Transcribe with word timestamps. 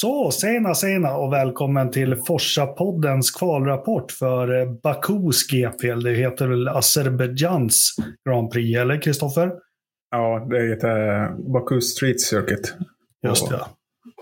Så, 0.00 0.30
sena 0.30 0.74
sena 0.74 1.16
och 1.16 1.32
välkommen 1.32 1.90
till 1.90 2.14
Forsa-poddens 2.14 3.30
kvalrapport 3.38 4.12
för 4.12 4.66
Bakus 4.82 5.46
GP. 5.50 5.94
Det 5.94 6.14
heter 6.14 6.48
väl 6.48 6.68
Azerbajdzjans 6.68 7.96
Grand 8.28 8.52
Prix, 8.52 8.78
eller 8.78 9.02
Kristoffer? 9.02 9.52
Ja, 10.10 10.46
det 10.50 10.68
heter 10.68 11.28
Baku 11.52 11.80
Street 11.80 12.20
Circuit. 12.20 12.74
Just 13.22 13.50
det. 13.50 13.60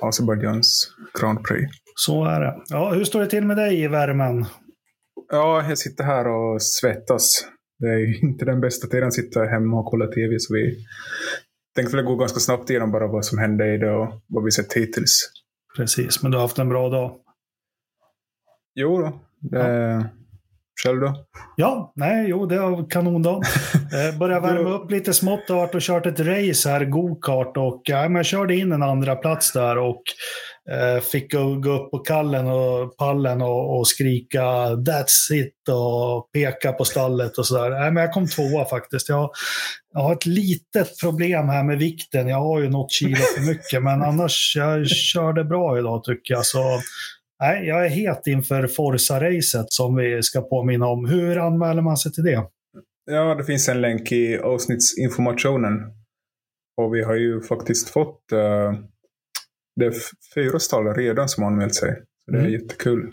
Azerbajdzjans 0.02 0.90
Grand 1.20 1.44
Prix. 1.44 1.72
Så 1.94 2.24
är 2.24 2.40
det. 2.40 2.63
Ja, 2.68 2.93
hur 2.93 3.04
står 3.04 3.21
det 3.21 3.27
till 3.27 3.44
med 3.44 3.57
dig 3.57 3.82
i 3.82 3.88
värmen? 3.88 4.46
Ja, 5.32 5.68
jag 5.68 5.79
sitter 5.79 6.04
här 6.04 6.29
och 6.29 6.63
svettas. 6.63 7.46
Det 7.79 7.86
är 7.86 8.24
inte 8.24 8.44
den 8.44 8.61
bästa 8.61 8.86
tiden 8.86 9.07
att 9.07 9.14
sitta 9.14 9.44
hemma 9.44 9.80
och 9.80 9.86
kolla 9.86 10.07
tv, 10.07 10.38
så 10.38 10.54
vi 10.54 10.77
tänkte 11.74 11.96
väl 11.96 12.04
gå 12.04 12.16
ganska 12.16 12.40
snabbt 12.40 12.71
igenom 12.71 12.93
bara 12.93 13.07
vad 13.07 13.24
som 13.24 13.38
hände 13.38 13.74
i 13.74 13.79
det 13.79 13.90
och 13.90 14.08
vad 14.27 14.44
vi 14.44 14.50
sett 14.50 14.72
hittills. 14.72 15.36
Precis, 15.76 16.22
men 16.22 16.32
du 16.32 16.39
har 16.39 16.43
haft 16.43 16.58
en 16.58 16.68
bra 16.68 16.89
dag? 16.89 17.21
Jo 18.75 18.98
då. 19.00 19.21
Det... 19.40 19.58
Ja. 19.58 20.04
Själv 20.86 21.00
då? 21.00 21.14
Ja, 21.57 21.93
nej, 21.96 22.26
jo, 22.29 22.46
det 22.46 22.58
var 22.58 22.90
kanondag. 22.90 23.40
eh, 23.75 24.18
började 24.18 24.46
värma 24.46 24.71
upp 24.71 24.90
lite 24.90 25.13
smått. 25.13 25.40
Jag 25.49 25.54
har 25.54 25.63
varit 25.63 25.75
och 25.75 25.81
kört 25.81 26.07
ett 26.07 26.21
race 26.21 26.71
här, 26.71 26.85
go-kart. 26.85 27.57
Och 27.57 27.82
ja, 27.85 28.03
men 28.03 28.17
jag 28.17 28.27
körde 28.27 28.57
in 28.57 28.72
en 28.72 28.82
andra 28.82 29.17
plats 29.17 29.53
där 29.53 29.79
och 29.79 30.03
eh, 30.71 31.03
fick 31.03 31.32
gå, 31.32 31.71
upp 31.71 31.91
på 31.91 31.99
kallen 31.99 32.47
och 32.47 32.97
pallen 32.97 33.42
och, 33.42 33.78
och, 33.78 33.88
skrika 33.88 34.42
“That's 34.70 35.33
it” 35.34 35.69
och 35.69 36.33
peka 36.33 36.72
på 36.72 36.84
stallet 36.84 37.38
och 37.38 37.47
sådär. 37.47 37.70
Nej, 37.70 37.92
men 37.92 38.03
jag 38.03 38.12
kom 38.12 38.27
tvåa 38.27 38.64
faktiskt. 38.64 39.08
Jag, 39.08 39.30
jag 39.94 40.00
har 40.00 40.12
ett 40.12 40.27
litet 40.27 41.00
problem 41.00 41.48
här 41.48 41.64
med 41.64 41.78
vikten. 41.78 42.28
Jag 42.28 42.41
har 42.41 42.60
ju 42.60 42.69
något 42.69 42.92
kilo 42.92 43.16
för 43.16 43.47
mycket, 43.47 43.82
men 43.82 44.03
annars 44.03 44.56
jag 44.56 44.88
körde 44.88 45.44
bra 45.44 45.78
idag 45.78 46.05
tycker 46.05 46.34
jag. 46.34 46.47
Så 46.47 46.80
Nej, 47.40 47.66
jag 47.66 47.86
är 47.86 47.88
het 47.88 48.26
inför 48.26 48.66
Forza-racet 48.66 49.66
som 49.68 49.96
vi 49.96 50.22
ska 50.22 50.40
påminna 50.40 50.86
om. 50.86 51.08
Hur 51.08 51.38
anmäler 51.38 51.82
man 51.82 51.96
sig 51.96 52.12
till 52.12 52.24
det? 52.24 52.46
Ja, 53.04 53.34
det 53.34 53.44
finns 53.44 53.68
en 53.68 53.80
länk 53.80 54.12
i 54.12 54.38
avsnittsinformationen. 54.38 55.72
Och 56.76 56.94
vi 56.94 57.02
har 57.02 57.14
ju 57.14 57.40
faktiskt 57.40 57.88
fått 57.88 58.32
uh, 58.32 58.72
det 59.76 59.86
är 59.86 59.94
fyra 60.34 60.58
stall 60.58 60.94
redan 60.94 61.28
som 61.28 61.44
anmält 61.44 61.74
sig. 61.74 62.02
Så 62.24 62.30
det 62.30 62.38
är 62.38 62.40
mm. 62.40 62.52
jättekul. 62.52 63.12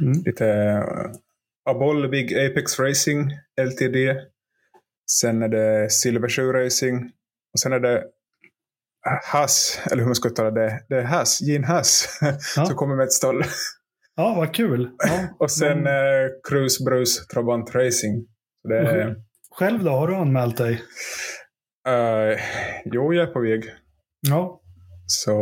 Mm. 0.00 0.22
Lite 0.24 0.44
uh, 0.44 1.12
Aboll 1.70 2.08
Big 2.08 2.34
Apex 2.34 2.78
Racing, 2.78 3.30
LTD. 3.60 3.96
Sen 5.10 5.42
är 5.42 5.48
det 5.48 5.90
Silver 5.90 6.28
Shoe 6.28 6.64
Racing. 6.64 7.12
Och 7.52 7.60
sen 7.60 7.72
är 7.72 7.80
det 7.80 8.04
Hass, 9.24 9.80
eller 9.90 9.96
hur 9.96 10.06
man 10.06 10.14
ska 10.14 10.28
uttala 10.28 10.50
det. 10.50 10.82
Det 10.88 10.96
är 10.96 11.02
Hass, 11.04 11.40
Gene 11.40 11.66
Hass, 11.66 12.18
ja. 12.56 12.64
som 12.66 12.76
kommer 12.76 12.96
med 12.96 13.04
ett 13.04 13.12
stall. 13.12 13.44
Ja, 14.16 14.34
vad 14.36 14.54
kul. 14.54 14.90
Ja, 14.98 15.28
och 15.38 15.50
sen 15.50 15.82
men... 15.82 16.24
eh, 16.24 16.30
Cruise 16.48 16.84
Bruce 16.84 17.24
Trabant 17.32 17.74
Racing. 17.74 18.26
Det 18.68 18.78
är... 18.78 19.16
Själv 19.50 19.84
då, 19.84 19.90
har 19.90 20.08
du 20.08 20.16
anmält 20.16 20.56
dig? 20.56 20.72
Uh, 21.88 22.38
jo, 22.84 23.14
jag 23.14 23.28
är 23.28 23.32
på 23.32 23.40
väg. 23.40 23.64
Ja. 24.20 24.60
Så 25.06 25.32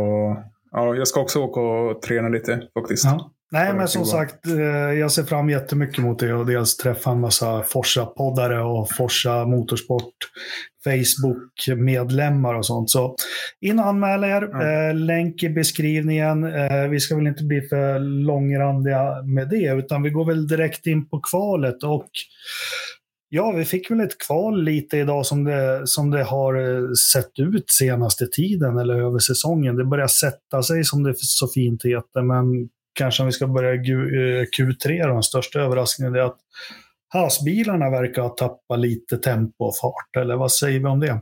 ja, 0.71 0.95
jag 0.95 1.07
ska 1.07 1.21
också 1.21 1.39
åka 1.39 1.59
och 1.59 2.01
träna 2.01 2.29
lite 2.29 2.67
faktiskt. 2.79 3.05
Ja. 3.05 3.31
Nej, 3.53 3.73
men 3.73 3.87
som 3.87 4.05
sagt, 4.05 4.47
eh, 4.47 4.59
jag 4.99 5.11
ser 5.11 5.23
fram 5.23 5.49
jättemycket 5.49 5.97
mot 5.97 6.19
det 6.19 6.33
och 6.33 6.45
dels 6.45 6.77
träffa 6.77 7.11
en 7.11 7.19
massa 7.19 7.63
Forsa-poddare 7.63 8.61
och 8.61 8.91
Forsa 8.91 9.45
Motorsport 9.45 10.13
Facebook-medlemmar 10.83 12.53
och 12.53 12.65
sånt. 12.65 12.89
Så 12.89 13.15
in 13.61 13.79
och 13.79 13.85
anmäl 13.85 14.23
er. 14.23 14.43
Mm. 14.43 14.97
länk 14.97 15.43
i 15.43 15.49
beskrivningen. 15.49 16.43
Eh, 16.43 16.87
vi 16.89 16.99
ska 16.99 17.15
väl 17.15 17.27
inte 17.27 17.43
bli 17.43 17.61
för 17.61 17.99
långrandiga 17.99 19.21
med 19.23 19.49
det, 19.49 19.73
utan 19.73 20.03
vi 20.03 20.09
går 20.09 20.25
väl 20.25 20.47
direkt 20.47 20.87
in 20.87 21.09
på 21.09 21.19
kvalet. 21.19 21.83
Och 21.83 22.09
Ja, 23.33 23.51
vi 23.51 23.65
fick 23.65 23.91
väl 23.91 23.99
ett 23.99 24.17
kval 24.27 24.63
lite 24.63 24.97
idag 24.97 25.25
som 25.25 25.43
det, 25.43 25.81
som 25.87 26.11
det 26.11 26.23
har 26.23 26.55
sett 26.95 27.39
ut 27.39 27.69
senaste 27.69 28.27
tiden 28.27 28.77
eller 28.77 28.95
över 28.95 29.19
säsongen. 29.19 29.75
Det 29.75 29.85
börjar 29.85 30.07
sätta 30.07 30.63
sig 30.63 30.83
som 30.83 31.03
det 31.03 31.13
så 31.17 31.47
fint 31.47 31.85
heter, 31.85 32.21
men 32.21 32.69
kanske 32.93 33.23
om 33.23 33.27
vi 33.27 33.31
ska 33.31 33.47
börja 33.47 33.73
Q3 33.73 35.01
eh, 35.01 35.07
då, 35.07 35.13
den 35.13 35.23
största 35.23 35.59
överraskningen 35.59 36.15
är 36.15 36.19
att 36.19 36.37
Hasbilarna 37.13 37.89
verkar 37.89 38.21
ha 38.21 38.29
tappat 38.29 38.79
lite 38.79 39.17
tempo 39.17 39.65
och 39.65 39.77
fart, 39.81 40.15
eller 40.17 40.35
vad 40.35 40.51
säger 40.51 40.79
vi 40.79 40.85
om 40.85 40.99
det? 40.99 41.21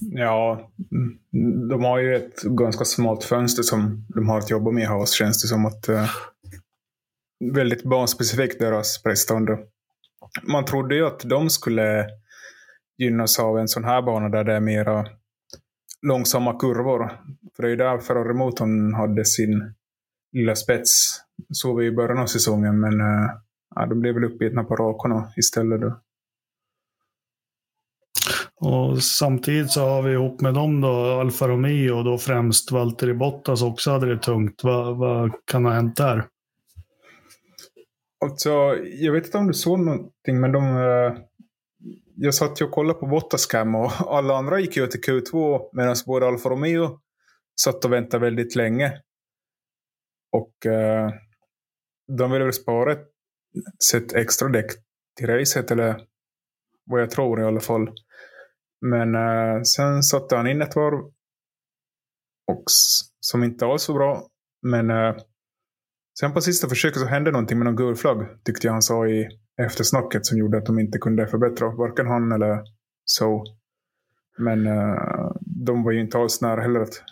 Ja, 0.00 0.70
de 1.70 1.84
har 1.84 1.98
ju 1.98 2.16
ett 2.16 2.42
ganska 2.42 2.84
smalt 2.84 3.24
fönster 3.24 3.62
som 3.62 4.06
de 4.14 4.28
har 4.28 4.38
att 4.38 4.50
jobba 4.50 4.70
med 4.70 4.82
i 4.82 4.86
Haas, 4.86 5.12
känns 5.12 5.42
det 5.42 5.48
som. 5.48 5.66
att 5.66 5.88
eh, 5.88 6.10
Väldigt 7.54 7.84
banspecifikt 7.84 8.58
deras 8.58 9.02
prestande. 9.02 9.58
Man 10.42 10.64
trodde 10.64 10.94
ju 10.94 11.06
att 11.06 11.20
de 11.20 11.50
skulle 11.50 12.06
gynnas 12.98 13.38
av 13.38 13.58
en 13.58 13.68
sån 13.68 13.84
här 13.84 14.02
bana 14.02 14.28
där 14.28 14.44
det 14.44 14.54
är 14.54 14.60
mera 14.60 15.06
långsamma 16.06 16.58
kurvor. 16.58 17.12
För 17.56 17.62
det 17.62 17.68
är 17.68 17.70
ju 17.70 17.76
där 17.76 17.98
Ferrari 17.98 18.34
Motorn 18.34 18.94
hade 18.94 19.24
sin 19.24 19.74
lilla 20.32 20.54
spets. 20.54 21.20
Såg 21.52 21.78
vi 21.78 21.86
i 21.86 21.92
början 21.92 22.18
av 22.18 22.26
säsongen, 22.26 22.80
men 22.80 23.00
uh, 23.00 23.30
ja, 23.74 23.86
de 23.86 24.00
blev 24.00 24.14
väl 24.14 24.24
uppgivna 24.24 24.64
på 24.64 24.76
rakorna 24.76 25.32
istället. 25.36 25.80
Då. 25.80 26.00
Och 28.60 29.02
samtidigt 29.02 29.70
så 29.70 29.80
har 29.80 30.02
vi 30.02 30.12
ihop 30.12 30.40
med 30.40 30.54
dem 30.54 30.80
då 30.80 31.20
Alfa 31.20 31.48
Romeo 31.48 31.98
och 31.98 32.04
då 32.04 32.18
främst 32.18 32.72
Valtteri 32.72 33.14
Bottas 33.14 33.62
också 33.62 33.90
hade 33.90 34.14
det 34.14 34.22
tungt. 34.22 34.60
Vad, 34.64 34.96
vad 34.96 35.30
kan 35.44 35.64
ha 35.64 35.72
hänt 35.72 35.96
där? 35.96 36.26
Alltså, 38.24 38.50
jag 38.84 39.12
vet 39.12 39.24
inte 39.24 39.38
om 39.38 39.46
du 39.46 39.54
såg 39.54 39.80
någonting, 39.80 40.40
men 40.40 40.52
de... 40.52 40.76
Uh, 40.76 41.18
jag 42.20 42.34
satt 42.34 42.60
ju 42.60 42.64
och 42.64 42.70
kollade 42.70 42.98
på 42.98 43.06
Bottas-cam 43.06 43.74
och 43.74 44.16
alla 44.16 44.36
andra 44.36 44.60
gick 44.60 44.76
ut 44.76 44.94
i 44.94 44.98
Q2 44.98 45.60
medan 45.72 45.96
både 46.06 46.26
Alfa 46.26 46.48
Romeo 46.48 46.98
satt 47.60 47.84
och 47.84 47.92
väntade 47.92 48.24
väldigt 48.24 48.56
länge. 48.56 48.92
Och 50.32 50.66
eh, 50.66 51.10
de 52.18 52.30
ville 52.30 52.44
väl 52.44 52.52
spara 52.52 52.92
ett 52.92 54.12
extra 54.14 54.48
däck 54.48 54.72
till 55.16 55.26
racet, 55.26 55.70
eller 55.70 56.06
vad 56.84 57.00
jag 57.00 57.10
tror 57.10 57.40
i 57.40 57.44
alla 57.44 57.60
fall. 57.60 57.90
Men 58.80 59.14
eh, 59.14 59.62
sen 59.62 60.02
satte 60.02 60.36
han 60.36 60.46
in 60.46 60.62
ett 60.62 60.76
varv 60.76 60.98
och, 62.46 62.64
som 63.20 63.44
inte 63.44 63.66
alls 63.66 63.88
var 63.88 63.96
bra. 63.96 64.26
Men 64.62 64.90
eh, 64.90 65.16
sen 66.20 66.32
på 66.32 66.40
sista 66.40 66.68
försöket 66.68 67.00
så 67.00 67.06
hände 67.06 67.30
någonting 67.30 67.58
med 67.58 67.64
någon 67.64 67.76
gul 67.76 67.96
flagg, 67.96 68.44
tyckte 68.44 68.66
jag 68.66 68.72
han 68.72 68.82
sa 68.82 69.06
i 69.06 69.28
eftersnacket, 69.62 70.26
som 70.26 70.38
gjorde 70.38 70.58
att 70.58 70.66
de 70.66 70.78
inte 70.78 70.98
kunde 70.98 71.26
förbättra, 71.26 71.70
varken 71.70 72.06
han 72.06 72.32
eller 72.32 72.62
så. 73.04 73.44
Men 74.38 74.64
de 75.66 75.82
var 75.82 75.92
ju 75.92 76.00
inte 76.00 76.18
alls 76.18 76.40
nära 76.40 76.60
heller 76.60 76.80
att 76.80 77.02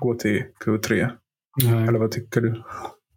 gå 0.00 0.14
till 0.14 0.44
Q3. 0.64 1.10
Nej. 1.56 1.88
Eller 1.88 1.98
vad 1.98 2.10
tycker 2.10 2.40
du? 2.40 2.62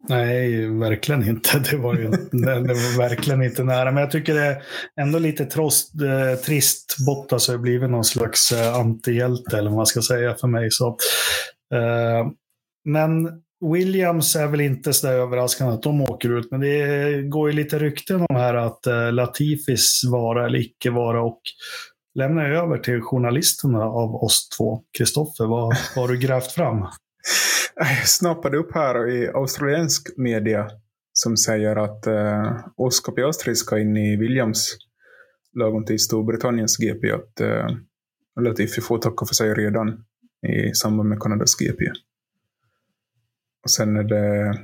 Nej, 0.09 0.67
verkligen 0.67 1.29
inte. 1.29 1.59
Det 1.71 1.77
var 1.77 1.95
ju 1.95 2.09
det 2.31 2.73
var 2.73 2.97
verkligen 2.97 3.43
inte 3.43 3.63
nära. 3.63 3.91
Men 3.91 4.01
jag 4.01 4.11
tycker 4.11 4.33
det 4.33 4.45
är 4.45 4.61
ändå 5.01 5.19
lite 5.19 5.45
trost, 5.45 5.91
eh, 6.01 6.39
trist. 6.39 6.95
Bottas 7.05 7.47
har 7.47 7.57
blivit 7.57 7.89
någon 7.89 8.03
slags 8.03 8.51
eh, 8.51 8.75
antihjälte, 8.75 9.57
eller 9.57 9.69
vad 9.69 9.77
man 9.77 9.85
ska 9.85 10.01
säga 10.01 10.35
för 10.35 10.47
mig. 10.47 10.71
Så, 10.71 10.87
eh, 11.73 12.27
men 12.85 13.29
Williams 13.71 14.35
är 14.35 14.47
väl 14.47 14.61
inte 14.61 14.93
så 14.93 15.07
där 15.07 15.13
överraskande 15.13 15.73
att 15.73 15.83
de 15.83 16.01
åker 16.01 16.37
ut. 16.37 16.51
Men 16.51 16.59
det 16.59 17.21
går 17.21 17.49
ju 17.49 17.55
lite 17.55 17.79
rykten 17.79 18.25
om 18.29 18.35
här 18.35 18.53
att 18.53 18.87
eh, 18.87 19.11
Latifis 19.11 20.01
vara 20.11 20.45
eller 20.45 20.59
icke 20.59 20.89
vara. 20.89 21.23
Och 21.23 21.41
lämnar 22.15 22.49
över 22.49 22.77
till 22.77 23.01
journalisterna 23.01 23.83
av 23.83 24.15
oss 24.15 24.49
två. 24.57 24.81
Kristoffer, 24.97 25.45
vad, 25.45 25.75
vad 25.95 26.07
har 26.07 26.13
du 26.13 26.19
grävt 26.19 26.51
fram? 26.51 26.87
Jag 27.75 28.07
snappade 28.07 28.57
upp 28.57 28.73
här 28.73 29.09
i 29.09 29.27
australiensk 29.27 30.17
media 30.17 30.69
som 31.13 31.37
säger 31.37 31.75
att 31.75 32.07
eh, 32.07 32.57
Oscar 32.75 33.13
Piastri 33.13 33.55
ska 33.55 33.79
in 33.79 33.97
i 33.97 34.17
Williams 34.17 34.77
lagom 35.53 35.85
till 35.85 35.99
Storbritanniens 35.99 36.77
GP. 36.77 37.11
Att 37.11 37.41
eh, 37.41 37.67
Latifi 38.41 38.81
får 38.81 38.97
tacka 38.97 39.25
för 39.25 39.33
sig 39.33 39.53
redan 39.53 40.05
i 40.47 40.73
samband 40.73 41.09
med 41.09 41.19
Kanadas 41.19 41.55
GP. 41.55 41.85
Och 43.63 43.71
sen 43.71 43.97
är 43.97 44.03
det 44.03 44.57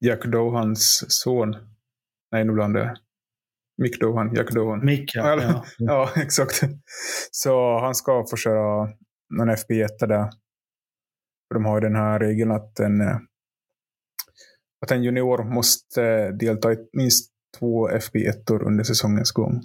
Jack 0.00 0.24
Dohans 0.24 1.04
son. 1.08 1.56
Nej, 2.32 2.44
nu 2.44 2.52
blandade 2.52 2.84
jag. 2.86 2.96
Mick 3.78 4.00
Dohan, 4.00 4.34
Jack 4.34 4.50
Dohan. 4.50 4.84
Mick, 4.84 5.14
ja. 5.14 5.42
ja. 5.42 5.64
ja, 5.78 6.10
exakt. 6.16 6.60
Så 7.30 7.78
han 7.80 7.94
ska 7.94 8.24
få 8.30 8.36
köra 8.36 8.88
någon 9.38 9.50
FB1 9.50 9.88
där 10.00 10.30
för 11.52 11.54
de 11.54 11.64
har 11.64 11.76
ju 11.76 11.88
den 11.88 11.96
här 11.96 12.18
regeln 12.18 12.50
att 12.50 12.80
en, 12.80 13.00
eh, 13.00 13.16
att 14.82 14.90
en 14.90 15.02
junior 15.02 15.44
måste 15.44 16.30
delta 16.30 16.72
i 16.72 16.76
minst 16.92 17.30
två 17.58 17.88
FB1 17.88 18.50
under 18.50 18.84
säsongens 18.84 19.32
gång. 19.32 19.62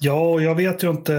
Ja, 0.00 0.40
jag 0.40 0.54
vet 0.54 0.84
ju 0.84 0.90
inte 0.90 1.12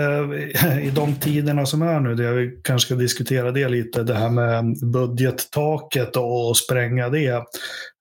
i 0.83 0.89
de 0.89 1.15
tiderna 1.15 1.65
som 1.65 1.81
är 1.81 1.99
nu, 1.99 2.15
det 2.15 2.31
vi 2.31 2.59
kanske 2.63 2.87
ska 2.87 2.95
diskutera 2.95 3.51
det 3.51 3.69
lite, 3.69 4.03
det 4.03 4.13
här 4.13 4.29
med 4.29 4.91
budgettaket 4.91 6.15
och 6.15 6.57
spränga 6.57 7.09
det. 7.09 7.43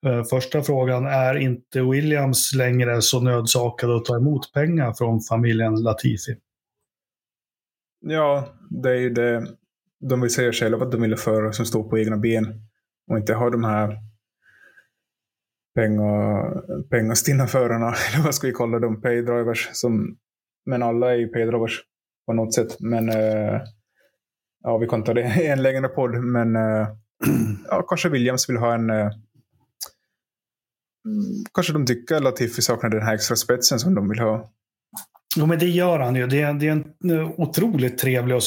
Eh, 0.06 0.24
första 0.30 0.62
frågan, 0.62 1.06
är 1.06 1.34
inte 1.34 1.82
Williams 1.82 2.54
längre 2.54 3.02
så 3.02 3.20
nödsakad 3.20 3.90
att 3.90 4.04
ta 4.04 4.16
emot 4.16 4.52
pengar 4.52 4.92
från 4.92 5.20
familjen 5.20 5.74
Latifi? 5.74 6.36
Ja, 8.04 8.48
det 8.70 8.90
är 8.90 8.96
ju 8.96 9.10
det 9.10 9.46
de 10.08 10.20
vill 10.20 10.30
säga 10.30 10.52
själva 10.52 10.84
att 10.84 10.92
de 10.92 11.02
vill 11.02 11.16
föra 11.16 11.52
som 11.52 11.66
står 11.66 11.90
på 11.90 11.98
egna 11.98 12.16
ben 12.16 12.46
och 13.10 13.18
inte 13.18 13.34
ha 13.34 13.50
de 13.50 13.64
här 13.64 13.98
pengar, 15.74 16.62
pengastinna 16.90 17.46
förarna, 17.46 17.86
eller 18.14 18.24
vad 18.24 18.34
ska 18.34 18.46
vi 18.46 18.52
kalla 18.52 18.78
dem, 18.78 19.00
paydrivers, 19.00 19.68
som 19.72 20.16
men 20.66 20.82
alla 20.82 21.12
är 21.12 21.16
ju 21.16 21.28
paydrivers 21.28 21.82
på 22.26 22.32
något 22.32 22.54
sätt. 22.54 22.80
Men 22.80 23.08
uh, 23.08 23.60
ja, 24.62 24.78
vi 24.78 24.86
kan 24.86 25.04
ta 25.04 25.14
det 25.14 25.36
i 25.42 25.46
en 25.46 25.62
längre 25.62 25.88
podd. 25.88 26.24
Men 26.24 26.56
uh, 26.56 26.88
ja, 27.68 27.82
kanske 27.88 28.08
Williams 28.08 28.48
vill 28.48 28.56
ha 28.56 28.74
en... 28.74 28.90
Uh, 28.90 29.10
kanske 31.54 31.72
de 31.72 31.86
tycker 31.86 32.16
att 32.16 32.22
Latifi 32.22 32.62
saknar 32.62 32.90
den 32.90 33.02
här 33.02 33.14
extra 33.14 33.36
spetsen 33.36 33.78
som 33.78 33.94
de 33.94 34.08
vill 34.08 34.18
ha. 34.18 34.52
Jo, 35.36 35.46
men 35.46 35.58
det 35.58 35.66
gör 35.66 35.98
han 35.98 36.14
ju. 36.14 36.26
Det 36.26 36.40
är, 36.40 36.54
det 36.54 36.68
är 36.68 36.72
en 36.72 37.10
eh, 37.10 37.30
otroligt 37.36 37.98
trevlig 37.98 38.36
och 38.36 38.42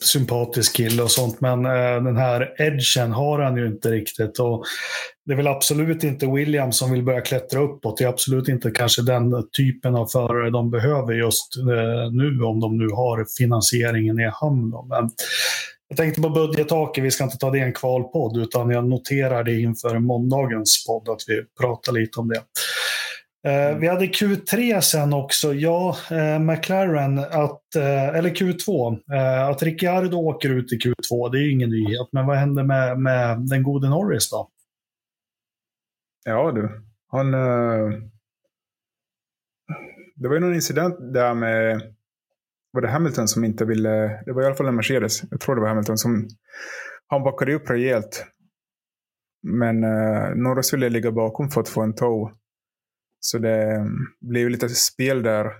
sympatisk 0.00 0.76
kille 0.76 1.02
och 1.02 1.10
sånt. 1.10 1.40
Men 1.40 1.66
eh, 1.66 2.02
den 2.04 2.16
här 2.16 2.54
edgen 2.58 3.12
har 3.12 3.38
han 3.38 3.56
ju 3.56 3.66
inte 3.66 3.90
riktigt. 3.90 4.38
Och 4.38 4.64
det 5.26 5.32
är 5.32 5.36
väl 5.36 5.46
absolut 5.46 6.04
inte 6.04 6.26
William 6.26 6.72
som 6.72 6.92
vill 6.92 7.02
börja 7.02 7.20
klättra 7.20 7.60
uppåt. 7.60 7.96
Det 7.96 8.04
är 8.04 8.08
absolut 8.08 8.48
inte 8.48 8.70
kanske 8.70 9.02
den 9.02 9.48
typen 9.56 9.94
av 9.94 10.06
förare 10.06 10.50
de 10.50 10.70
behöver 10.70 11.12
just 11.12 11.56
eh, 11.56 12.12
nu, 12.12 12.42
om 12.42 12.60
de 12.60 12.78
nu 12.78 12.88
har 12.88 13.26
finansieringen 13.38 14.20
i 14.20 14.30
hamn. 14.32 14.72
Men 14.88 15.10
jag 15.88 15.96
tänkte 15.96 16.20
på 16.20 16.30
budgettaket, 16.30 17.04
vi 17.04 17.10
ska 17.10 17.24
inte 17.24 17.38
ta 17.38 17.50
det 17.50 17.58
i 17.58 17.62
en 17.62 17.72
kvalpodd, 17.72 18.36
utan 18.36 18.70
jag 18.70 18.88
noterar 18.88 19.44
det 19.44 19.60
inför 19.60 19.98
måndagens 19.98 20.86
podd, 20.86 21.08
att 21.08 21.22
vi 21.26 21.42
pratar 21.60 21.92
lite 21.92 22.20
om 22.20 22.28
det. 22.28 22.42
Eh, 23.44 23.66
mm. 23.66 23.80
Vi 23.80 23.88
hade 23.88 24.06
Q3 24.06 24.80
sen 24.80 25.12
också. 25.12 25.54
Ja, 25.54 25.96
eh, 26.10 26.38
McLaren, 26.38 27.18
att, 27.18 27.74
eh, 27.76 28.08
eller 28.08 28.30
Q2. 28.30 28.98
Att 29.50 29.62
Ricciardo 29.62 30.16
åker 30.16 30.50
ut 30.50 30.72
i 30.72 30.76
Q2, 30.76 31.32
det 31.32 31.38
är 31.38 31.42
ju 31.42 31.52
ingen 31.52 31.70
nyhet. 31.70 32.08
Men 32.12 32.26
vad 32.26 32.36
hände 32.36 32.64
med, 32.64 32.98
med 32.98 33.38
den 33.38 33.62
gode 33.62 33.88
Norris 33.88 34.30
då? 34.30 34.48
Ja 36.24 36.52
du, 36.52 36.82
han... 37.08 37.30
Det 40.14 40.28
var 40.28 40.34
ju 40.34 40.40
någon 40.40 40.54
incident 40.54 40.96
där 41.14 41.34
med... 41.34 41.82
Var 42.70 42.82
det 42.82 42.88
Hamilton 42.88 43.28
som 43.28 43.44
inte 43.44 43.64
ville... 43.64 44.22
Det 44.26 44.32
var 44.32 44.42
i 44.42 44.46
alla 44.46 44.54
fall 44.54 44.66
en 44.66 44.74
Mercedes. 44.74 45.22
Jag 45.30 45.40
tror 45.40 45.54
det 45.54 45.60
var 45.60 45.68
Hamilton 45.68 45.98
som... 45.98 46.28
Han 47.06 47.22
backade 47.22 47.54
upp 47.54 47.70
rejält. 47.70 48.26
Men 49.42 49.80
Norris 50.42 50.74
ville 50.74 50.88
ligga 50.88 51.12
bakom 51.12 51.50
för 51.50 51.60
att 51.60 51.68
få 51.68 51.82
en 51.82 51.94
tow. 51.94 52.32
Så 53.20 53.38
det 53.38 53.62
mm, 53.62 53.96
blev 54.20 54.48
lite 54.48 54.68
spel 54.68 55.22
där. 55.22 55.52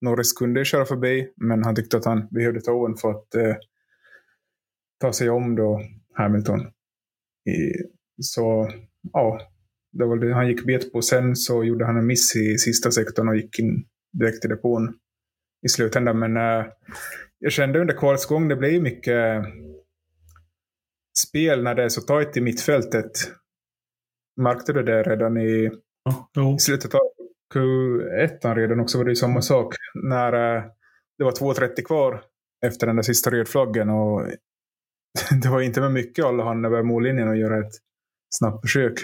Norris 0.00 0.32
kunde 0.32 0.64
köra 0.64 0.84
förbi, 0.84 1.32
men 1.36 1.64
han 1.64 1.74
tyckte 1.74 1.96
att 1.96 2.04
han 2.04 2.28
behövde 2.30 2.60
ta 2.60 2.94
för 3.00 3.10
att 3.10 3.34
eh, 3.34 3.56
ta 5.00 5.12
sig 5.12 5.30
om 5.30 5.56
då 5.56 5.82
Hamilton. 6.14 6.60
I, 7.46 7.72
så 8.22 8.70
ja, 9.12 9.40
det 9.92 10.04
var 10.04 10.16
det 10.16 10.34
han 10.34 10.48
gick 10.48 10.66
bet 10.66 10.92
på. 10.92 11.02
Sen 11.02 11.36
så 11.36 11.64
gjorde 11.64 11.86
han 11.86 11.96
en 11.96 12.06
miss 12.06 12.36
i 12.36 12.58
sista 12.58 12.90
sektorn 12.90 13.28
och 13.28 13.36
gick 13.36 13.58
in 13.58 13.86
direkt 14.12 14.44
i 14.44 14.48
depån 14.48 14.94
i 15.66 15.68
slutändan. 15.68 16.18
Men 16.18 16.36
eh, 16.36 16.66
jag 17.38 17.52
kände 17.52 17.80
under 17.80 17.96
kvalets 17.96 18.26
gång, 18.26 18.48
det 18.48 18.56
blev 18.56 18.82
mycket 18.82 19.14
eh, 19.14 19.42
spel 21.28 21.62
när 21.62 21.74
det 21.74 21.84
är 21.84 21.88
så 21.88 22.00
tajt 22.00 22.36
i 22.36 22.40
mittfältet. 22.40 23.10
Märkte 24.36 24.72
du 24.72 24.82
det 24.82 25.02
redan 25.02 25.36
i 25.36 25.70
Ja, 26.32 26.54
I 26.54 26.58
slutet 26.58 26.94
av 26.94 27.00
Q1 27.54 28.54
redan 28.54 28.80
också 28.80 28.98
var 28.98 29.04
det 29.04 29.10
ju 29.10 29.16
samma 29.16 29.42
sak. 29.42 29.74
När 29.94 30.56
eh, 30.56 30.62
det 31.18 31.24
var 31.24 31.32
2.30 31.32 31.82
kvar 31.82 32.22
efter 32.66 32.86
den 32.86 32.96
där 32.96 33.02
sista 33.02 33.30
rödflaggen. 33.30 33.88
Och 33.88 34.22
det 35.42 35.48
var 35.48 35.60
inte 35.60 35.80
med 35.80 35.92
mycket 35.92 36.24
alla 36.24 36.44
hann 36.44 36.64
över 36.64 36.82
mållinjen 36.82 37.28
och 37.28 37.36
göra 37.36 37.58
ett 37.58 37.72
snabbt 38.30 38.60
försök. 38.60 38.94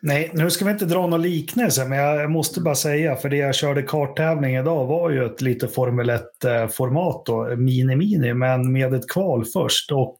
Nej, 0.00 0.30
nu 0.34 0.50
ska 0.50 0.64
vi 0.64 0.70
inte 0.70 0.84
dra 0.84 1.06
någon 1.06 1.22
liknelse, 1.22 1.84
men 1.84 1.98
jag 1.98 2.30
måste 2.30 2.60
bara 2.60 2.74
säga, 2.74 3.16
för 3.16 3.28
det 3.28 3.36
jag 3.36 3.54
körde 3.54 3.82
karttävling 3.82 4.56
idag 4.56 4.86
var 4.86 5.10
ju 5.10 5.24
ett 5.24 5.40
lite 5.40 5.68
Formel 5.68 6.10
1-format 6.10 7.26
då, 7.26 7.56
mini-mini, 7.56 8.34
men 8.34 8.72
med 8.72 8.94
ett 8.94 9.08
kval 9.08 9.44
först. 9.44 9.92
Och 9.92 10.18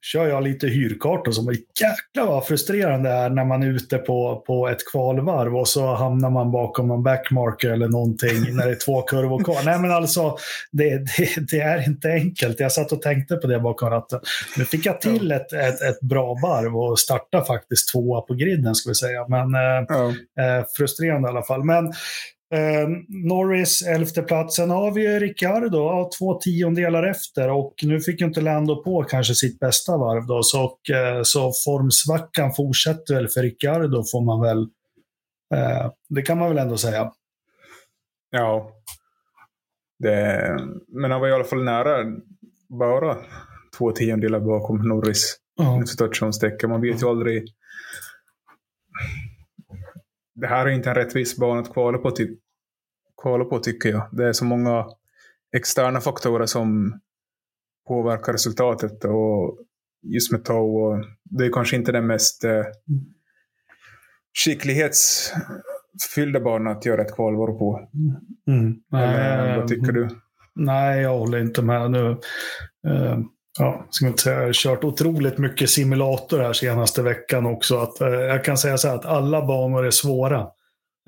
kör 0.00 0.28
jag 0.28 0.42
lite 0.42 0.66
hyrkartor 0.66 1.32
som 1.32 1.54
jäklar 1.80 2.26
vad 2.26 2.46
frustrerande 2.46 3.10
det 3.10 3.14
är 3.14 3.30
när 3.30 3.44
man 3.44 3.62
är 3.62 3.66
ute 3.66 3.98
på, 3.98 4.42
på 4.46 4.68
ett 4.68 4.90
kvalvarv 4.92 5.56
och 5.56 5.68
så 5.68 5.94
hamnar 5.94 6.30
man 6.30 6.50
bakom 6.50 6.88
någon 6.88 7.02
backmarker 7.02 7.70
eller 7.70 7.88
någonting 7.88 8.56
när 8.56 8.66
det 8.66 8.72
är 8.72 8.84
två 8.84 9.02
kurvor 9.02 9.44
kvar. 9.44 9.62
Nej 9.64 9.78
men 9.78 9.90
alltså, 9.90 10.36
det, 10.72 10.98
det, 10.98 11.50
det, 11.50 11.60
är 11.60 11.88
inte 11.88 12.08
enkelt. 12.12 12.60
Jag 12.60 12.72
satt 12.72 12.92
och 12.92 13.02
tänkte 13.02 13.36
på 13.36 13.46
det 13.46 13.60
bakom 13.60 13.90
ratten. 13.90 14.20
Nu 14.56 14.64
fick 14.64 14.86
jag 14.86 15.00
till 15.00 15.32
ett, 15.32 15.52
ett, 15.52 15.82
ett 15.82 16.00
bra 16.00 16.36
varv 16.42 16.76
och 16.76 16.98
starta 16.98 17.44
faktiskt 17.44 17.92
tvåa 17.92 18.20
på 18.20 18.34
griden 18.34 18.74
ska 18.74 18.90
vi 18.90 18.94
säga. 18.94 19.26
Men 19.28 19.54
eh, 19.54 19.84
ja. 19.88 20.08
eh, 20.42 20.64
frustrerande 20.76 21.28
i 21.28 21.30
alla 21.30 21.42
fall. 21.42 21.64
Men 21.64 21.92
Eh, 22.54 22.88
Norris 23.08 23.82
elfte 23.82 24.22
platsen 24.22 24.70
har 24.70 24.92
vi 24.92 25.18
Ricciardo, 25.18 25.78
ja, 25.78 26.10
två 26.18 26.34
tiondelar 26.34 27.02
efter 27.02 27.50
och 27.50 27.74
nu 27.82 28.00
fick 28.00 28.20
ju 28.20 28.26
inte 28.26 28.40
Lando 28.40 28.82
på 28.82 29.04
kanske 29.04 29.34
sitt 29.34 29.58
bästa 29.58 29.96
varv 29.96 30.26
då, 30.26 30.42
så, 30.42 30.64
och, 30.64 30.90
eh, 30.90 31.22
så 31.22 31.52
formsvackan 31.64 32.52
fortsätter 32.52 33.14
väl 33.14 33.28
för 33.28 33.42
Ricciardo 33.42 34.04
får 34.12 34.24
man 34.24 34.40
väl, 34.40 34.62
eh, 35.54 35.90
det 36.08 36.22
kan 36.22 36.38
man 36.38 36.48
väl 36.48 36.58
ändå 36.58 36.76
säga. 36.76 37.12
Ja, 38.30 38.70
det, 39.98 40.58
men 40.88 41.10
han 41.10 41.20
var 41.20 41.28
i 41.28 41.32
alla 41.32 41.44
fall 41.44 41.64
nära 41.64 42.04
bara 42.68 43.16
två 43.78 43.92
tiondelar 43.92 44.40
bakom 44.40 44.88
Norris. 44.88 45.36
Ja. 45.56 45.82
Situationstecken, 45.86 46.70
man 46.70 46.80
vet 46.80 47.02
ju 47.02 47.08
aldrig 47.08 47.44
det 50.40 50.46
här 50.46 50.66
är 50.66 50.70
inte 50.70 50.88
en 50.88 50.94
rättvis 50.94 51.36
bana 51.36 51.60
att 51.60 51.72
kvala 51.72 51.98
på, 51.98 52.10
ty 52.10 52.36
kvala 53.22 53.44
på 53.44 53.58
tycker 53.58 53.88
jag. 53.88 54.08
Det 54.12 54.24
är 54.24 54.32
så 54.32 54.44
många 54.44 54.86
externa 55.56 56.00
faktorer 56.00 56.46
som 56.46 57.00
påverkar 57.88 58.32
resultatet. 58.32 59.04
Och 59.04 59.58
just 60.02 60.32
med 60.32 60.44
Tau, 60.44 60.76
och 60.76 61.04
det 61.24 61.46
är 61.46 61.52
kanske 61.52 61.76
inte 61.76 61.92
den 61.92 62.06
mest 62.06 62.44
eh, 62.44 62.64
skicklighetsfyllda 64.44 66.40
banan 66.40 66.76
att 66.76 66.86
göra 66.86 67.02
ett 67.02 67.14
kvalvar 67.14 67.46
på. 67.58 67.88
Mm. 68.46 68.82
Eller, 68.92 69.56
vad 69.56 69.68
tycker 69.68 69.92
du? 69.92 70.08
Nej, 70.54 71.02
jag 71.02 71.18
håller 71.18 71.38
inte 71.38 71.62
med 71.62 71.90
nu. 71.90 72.16
Uh, 72.86 73.18
ja, 73.58 73.86
ska 73.90 74.06
inte 74.06 74.22
säga, 74.22 74.50
kört 74.52 74.84
otroligt 74.84 75.38
mycket 75.38 75.70
simulator 75.70 76.38
här 76.38 76.52
senaste 76.52 77.02
veckan 77.02 77.46
också. 77.46 77.78
Att, 77.78 78.00
eh, 78.00 78.08
jag 78.08 78.44
kan 78.44 78.58
säga 78.58 78.78
så 78.78 78.88
här 78.88 78.94
att 78.94 79.06
alla 79.06 79.46
banor 79.46 79.86
är 79.86 79.90
svåra. 79.90 80.40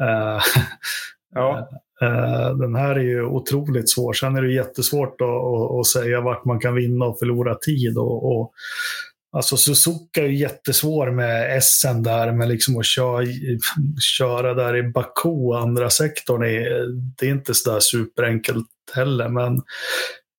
Eh, 0.02 0.40
ja. 1.34 1.68
eh, 2.02 2.56
den 2.56 2.74
här 2.74 2.94
är 2.94 3.02
ju 3.02 3.24
otroligt 3.24 3.90
svår. 3.90 4.12
Sen 4.12 4.36
är 4.36 4.42
det 4.42 4.52
jättesvårt 4.52 5.20
att, 5.20 5.28
att, 5.28 5.80
att 5.80 5.86
säga 5.86 6.20
vart 6.20 6.44
man 6.44 6.60
kan 6.60 6.74
vinna 6.74 7.04
och 7.04 7.18
förlora 7.18 7.54
tid. 7.54 7.98
Och, 7.98 8.36
och 8.36 8.52
Alltså 9.36 9.56
Suzuka 9.56 10.22
är 10.22 10.28
jättesvår 10.28 11.10
med 11.10 11.62
SN 11.62 12.02
där, 12.02 12.32
men 12.32 12.48
liksom 12.48 12.78
att 12.78 12.86
köra, 12.86 13.26
köra 14.18 14.54
där 14.54 14.76
i 14.76 14.82
Baku, 14.82 15.52
andra 15.54 15.90
sektorn, 15.90 16.42
är, 16.42 16.86
det 17.18 17.26
är 17.26 17.30
inte 17.30 17.54
så 17.54 17.72
där 17.72 17.80
superenkelt 17.80 18.66
heller. 18.94 19.28
Men 19.28 19.62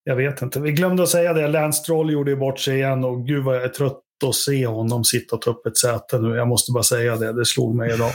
jag 0.04 0.16
vet 0.16 0.42
inte. 0.42 0.60
Vi 0.60 0.72
glömde 0.72 1.04
att 1.04 1.10
säga 1.10 1.34
det. 1.34 1.48
Lance 1.48 1.80
Stroll 1.80 2.12
gjorde 2.12 2.32
ju 2.32 2.38
bort 2.38 2.60
sig 2.60 2.76
igen 2.76 3.04
och 3.04 3.28
gud 3.28 3.44
vad 3.44 3.56
jag 3.56 3.64
är 3.64 3.70
trött 3.70 4.00
att 4.28 4.36
se 4.36 4.68
honom 4.68 5.04
sitta 5.04 5.36
och 5.36 5.42
ta 5.42 5.52
upp 5.52 5.66
ett 5.66 5.78
säte 5.78 6.20
nu. 6.20 6.36
Jag 6.36 6.48
måste 6.48 6.72
bara 6.72 6.84
säga 6.84 7.16
det. 7.16 7.34
Det 7.34 7.46
slog 7.46 7.76
mig 7.76 7.94
idag. 7.94 8.12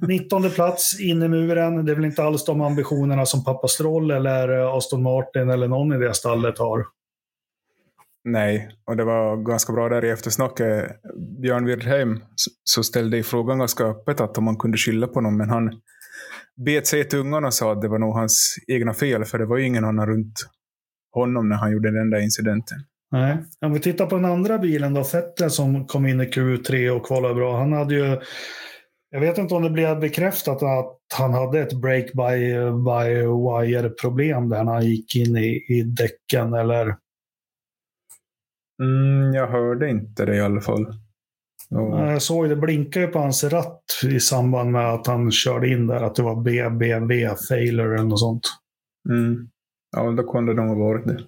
19 0.08 0.50
plats 0.50 1.00
in 1.00 1.22
i 1.22 1.28
muren. 1.28 1.84
Det 1.84 1.92
är 1.92 1.96
väl 1.96 2.04
inte 2.04 2.22
alls 2.22 2.44
de 2.44 2.60
ambitionerna 2.60 3.26
som 3.26 3.44
pappa 3.44 3.68
Stroll 3.68 4.10
eller 4.10 4.76
Aston 4.78 5.02
Martin 5.02 5.50
eller 5.50 5.68
någon 5.68 5.92
i 5.92 5.98
det 5.98 6.14
stallet 6.14 6.58
har. 6.58 6.84
Nej, 8.24 8.68
och 8.86 8.96
det 8.96 9.04
var 9.04 9.36
ganska 9.36 9.72
bra 9.72 9.88
där 9.88 10.04
i 10.04 10.10
eftersnacket. 10.10 10.90
Björn 11.42 11.64
Wirdheim 11.64 12.20
så 12.64 12.82
ställde 12.82 13.18
i 13.18 13.22
frågan 13.22 13.58
ganska 13.58 13.84
öppet 13.84 14.20
att 14.20 14.38
om 14.38 14.44
man 14.44 14.56
kunde 14.56 14.78
skylla 14.78 15.06
på 15.06 15.20
någon, 15.20 15.36
men 15.36 15.50
han 15.50 15.80
bet 16.66 16.86
sig 16.86 17.00
i 17.00 17.04
tungan 17.04 17.44
och 17.44 17.54
sa 17.54 17.72
att 17.72 17.82
det 17.82 17.88
var 17.88 17.98
nog 17.98 18.14
hans 18.14 18.56
egna 18.66 18.94
fel, 18.94 19.24
för 19.24 19.38
det 19.38 19.46
var 19.46 19.56
ju 19.56 19.66
ingen 19.66 19.84
annan 19.84 20.06
runt 20.06 20.34
honom 21.12 21.48
när 21.48 21.56
han 21.56 21.72
gjorde 21.72 21.90
den 21.90 22.10
där 22.10 22.20
incidenten. 22.20 22.78
Nej. 23.10 23.36
Om 23.60 23.72
vi 23.72 23.80
tittar 23.80 24.06
på 24.06 24.14
den 24.16 24.24
andra 24.24 24.58
bilen 24.58 24.94
då, 24.94 25.02
Vettel 25.12 25.50
som 25.50 25.86
kom 25.86 26.06
in 26.06 26.20
i 26.20 26.24
Q3 26.24 26.90
och 26.90 27.06
kvalade 27.06 27.34
bra. 27.34 27.58
Han 27.58 27.72
hade 27.72 27.94
ju 27.94 28.20
Jag 29.10 29.20
vet 29.20 29.38
inte 29.38 29.54
om 29.54 29.62
det 29.62 29.70
blev 29.70 30.00
bekräftat 30.00 30.62
att 30.62 30.98
han 31.14 31.34
hade 31.34 31.60
ett 31.60 31.72
break 31.72 32.12
by, 32.12 32.54
by 32.84 33.14
wire-problem 33.26 34.48
där 34.48 34.64
han 34.64 34.86
gick 34.86 35.16
in 35.16 35.36
i, 35.36 35.64
i 35.68 35.82
däcken 35.82 36.54
eller? 36.54 36.96
Mm, 38.82 39.34
jag 39.34 39.46
hörde 39.46 39.90
inte 39.90 40.24
det 40.24 40.36
i 40.36 40.40
alla 40.40 40.60
fall. 40.60 40.86
Och... 41.70 42.00
Jag 42.00 42.22
såg 42.22 42.48
det 42.48 42.56
blinkade 42.56 43.06
på 43.06 43.18
hans 43.18 43.44
ratt 43.44 43.84
i 44.04 44.20
samband 44.20 44.72
med 44.72 44.92
att 44.92 45.06
han 45.06 45.30
körde 45.30 45.68
in 45.68 45.86
där, 45.86 46.02
att 46.02 46.14
det 46.14 46.22
var 46.22 46.42
BBB, 46.42 47.28
failure 47.48 47.94
eller 47.94 48.08
något 48.08 48.20
sånt. 48.20 48.46
Mm. 49.08 49.48
Ja, 49.96 50.10
då 50.10 50.32
kunde 50.32 50.54
de 50.54 50.68
ha 50.68 50.74
varit 50.74 51.06
det. 51.06 51.20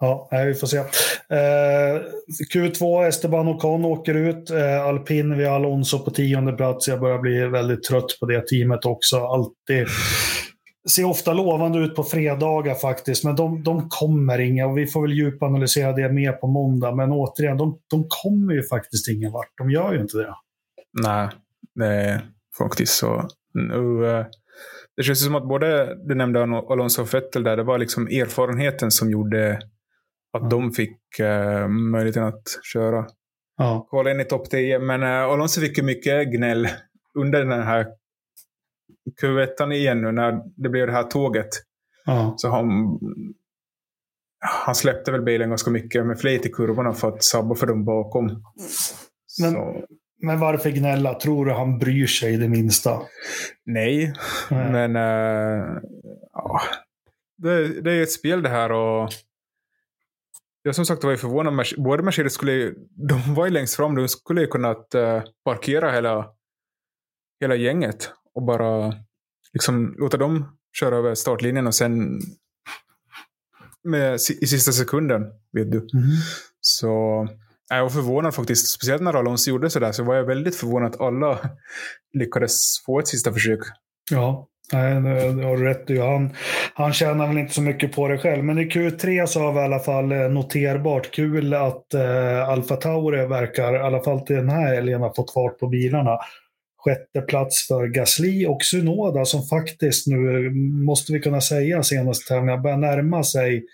Ja, 0.00 0.28
vi 0.46 0.54
får 0.54 0.66
se. 0.66 0.76
Eh, 0.76 2.02
Q2, 2.54 3.06
Esteban 3.08 3.48
Ocon 3.48 3.84
åker 3.84 4.14
ut. 4.14 4.50
Eh, 4.50 4.82
Alpin 4.82 5.38
vid 5.38 5.46
Alonso 5.46 5.98
på 5.98 6.10
tionde 6.10 6.52
plats. 6.52 6.88
Jag 6.88 7.00
börjar 7.00 7.18
bli 7.18 7.46
väldigt 7.46 7.82
trött 7.82 8.16
på 8.20 8.26
det 8.26 8.46
teamet 8.48 8.84
också. 8.84 9.16
Alltid 9.16 9.86
ser 10.90 11.04
ofta 11.04 11.32
lovande 11.32 11.78
ut 11.78 11.94
på 11.94 12.04
fredagar 12.04 12.74
faktiskt, 12.74 13.24
men 13.24 13.36
de, 13.36 13.62
de 13.62 13.88
kommer 13.88 14.38
inga 14.38 14.66
och 14.66 14.78
vi 14.78 14.86
får 14.86 15.02
väl 15.02 15.12
djupanalysera 15.12 15.92
det 15.92 16.12
mer 16.12 16.32
på 16.32 16.46
måndag. 16.46 16.94
Men 16.94 17.12
återigen, 17.12 17.56
de, 17.56 17.78
de 17.90 18.06
kommer 18.08 18.54
ju 18.54 18.62
faktiskt 18.62 19.08
ingen 19.08 19.32
vart. 19.32 19.58
De 19.58 19.70
gör 19.70 19.92
ju 19.92 20.00
inte 20.00 20.18
det. 20.18 20.34
Nej, 21.02 21.28
det 21.74 21.86
är 21.86 22.20
faktiskt 22.58 22.92
så. 22.94 23.28
Nu, 23.54 24.06
eh, 24.06 24.26
det 24.96 25.02
känns 25.02 25.24
som 25.24 25.34
att 25.34 25.48
både 25.48 25.98
du 26.08 26.14
nämnde 26.14 26.42
Alonso 26.42 27.02
och 27.02 27.14
Vettel 27.14 27.42
där, 27.42 27.56
det 27.56 27.62
var 27.62 27.78
liksom 27.78 28.06
erfarenheten 28.06 28.90
som 28.90 29.10
gjorde 29.10 29.52
att 30.32 30.42
ja. 30.42 30.48
de 30.48 30.72
fick 30.72 30.98
uh, 31.20 31.68
möjligheten 31.68 32.24
att 32.24 32.42
köra. 32.72 33.06
Ja. 33.56 33.86
Kolla 33.90 34.10
in 34.10 34.20
i 34.20 34.24
topp 34.24 34.50
10. 34.50 34.78
Men 34.78 35.02
uh, 35.02 35.08
Alonso 35.08 35.60
fick 35.60 35.78
ju 35.78 35.84
mycket 35.84 36.32
gnäll 36.32 36.68
under 37.14 37.44
den 37.44 37.62
här 37.62 37.86
Q1 39.22 39.72
igen 39.72 40.02
nu 40.02 40.12
när 40.12 40.40
det 40.56 40.68
blev 40.68 40.86
det 40.86 40.92
här 40.92 41.02
tåget. 41.02 41.48
Ja. 42.04 42.34
Så 42.36 42.48
han, 42.48 42.98
han 44.64 44.74
släppte 44.74 45.12
väl 45.12 45.22
bilen 45.22 45.48
ganska 45.48 45.70
mycket 45.70 46.06
med 46.06 46.20
flit 46.20 46.46
i 46.46 46.48
kurvorna 46.48 46.92
för 46.92 47.08
att 47.08 47.24
sabba 47.24 47.54
för 47.54 47.66
dem 47.66 47.84
bakom. 47.84 48.42
Men, 49.40 49.56
men 50.22 50.40
varför 50.40 50.70
gnälla? 50.70 51.14
Tror 51.14 51.46
du 51.46 51.52
han 51.52 51.78
bryr 51.78 52.06
sig 52.06 52.36
det 52.36 52.48
minsta? 52.48 53.02
Nej, 53.64 54.14
Nej. 54.50 54.72
men 54.72 54.96
uh, 54.96 55.78
ja. 56.32 56.60
det, 57.36 57.80
det 57.80 57.92
är 57.92 58.02
ett 58.02 58.12
spel 58.12 58.42
det 58.42 58.48
här 58.48 58.72
och 58.72 59.10
jag 60.62 60.74
som 60.74 60.86
sagt 60.86 61.04
var 61.04 61.10
ju 61.10 61.16
förvånad. 61.16 61.66
Både 61.76 62.02
Mercedes 62.02 62.34
skulle 62.34 62.74
de 62.90 63.34
var 63.34 63.46
ju 63.46 63.52
längst 63.52 63.74
fram. 63.74 63.94
De 63.94 64.08
skulle 64.08 64.40
ju 64.40 64.46
kunnat 64.46 64.94
uh, 64.94 65.22
parkera 65.44 65.92
hela, 65.92 66.26
hela 67.40 67.54
gänget 67.54 68.10
och 68.34 68.42
bara 68.42 68.94
liksom 69.52 69.94
låta 69.98 70.16
dem 70.16 70.58
köra 70.80 70.96
över 70.96 71.14
startlinjen 71.14 71.66
och 71.66 71.74
sen 71.74 72.20
med, 73.82 74.14
i 74.14 74.46
sista 74.46 74.72
sekunden, 74.72 75.22
vet 75.52 75.72
du. 75.72 75.78
Mm. 75.78 76.10
Så 76.60 77.28
jag 77.76 77.82
var 77.82 77.90
förvånad 77.90 78.34
faktiskt. 78.34 78.66
Speciellt 78.66 79.02
när 79.02 79.14
Alonso 79.14 79.50
gjorde 79.50 79.70
sådär 79.70 79.92
så 79.92 80.04
var 80.04 80.14
jag 80.14 80.24
väldigt 80.24 80.56
förvånad 80.56 80.94
att 80.94 81.00
alla 81.00 81.38
lyckades 82.12 82.60
få 82.86 82.98
ett 82.98 83.08
sista 83.08 83.32
försök. 83.32 83.60
Ja, 84.10 84.50
Nej, 84.72 84.94
du 85.32 85.44
har 85.44 85.56
rätt. 85.56 85.98
Han, 85.98 86.30
han 86.74 86.92
tjänar 86.92 87.26
väl 87.26 87.38
inte 87.38 87.54
så 87.54 87.62
mycket 87.62 87.92
på 87.92 88.08
det 88.08 88.18
själv. 88.18 88.44
Men 88.44 88.58
i 88.58 88.64
Q3 88.64 89.26
så 89.26 89.40
har 89.40 89.52
vi 89.52 89.58
i 89.58 89.62
alla 89.62 89.78
fall 89.78 90.12
eh, 90.12 90.18
noterbart 90.18 91.10
kul 91.10 91.54
att 91.54 91.94
eh, 91.94 92.48
Alfa 92.48 92.76
Tauri 92.76 93.26
verkar, 93.26 93.74
i 93.74 93.78
alla 93.78 94.02
fall 94.02 94.20
till 94.20 94.36
den 94.36 94.48
här 94.48 94.74
helgen, 94.74 95.00
ha 95.00 95.14
fått 95.14 95.32
fart 95.32 95.58
på 95.58 95.66
bilarna. 95.66 96.18
Sjätte 96.84 97.20
plats 97.20 97.68
för 97.68 97.86
Gasly 97.86 98.46
och 98.46 98.62
Sunoda 98.62 99.24
som 99.24 99.42
faktiskt 99.42 100.06
nu, 100.06 100.50
måste 100.84 101.12
vi 101.12 101.20
kunna 101.20 101.40
säga, 101.40 101.82
senaste 101.82 102.34
tävlingen 102.34 102.62
börjar 102.62 102.76
närma 102.76 103.24
sig 103.24 103.64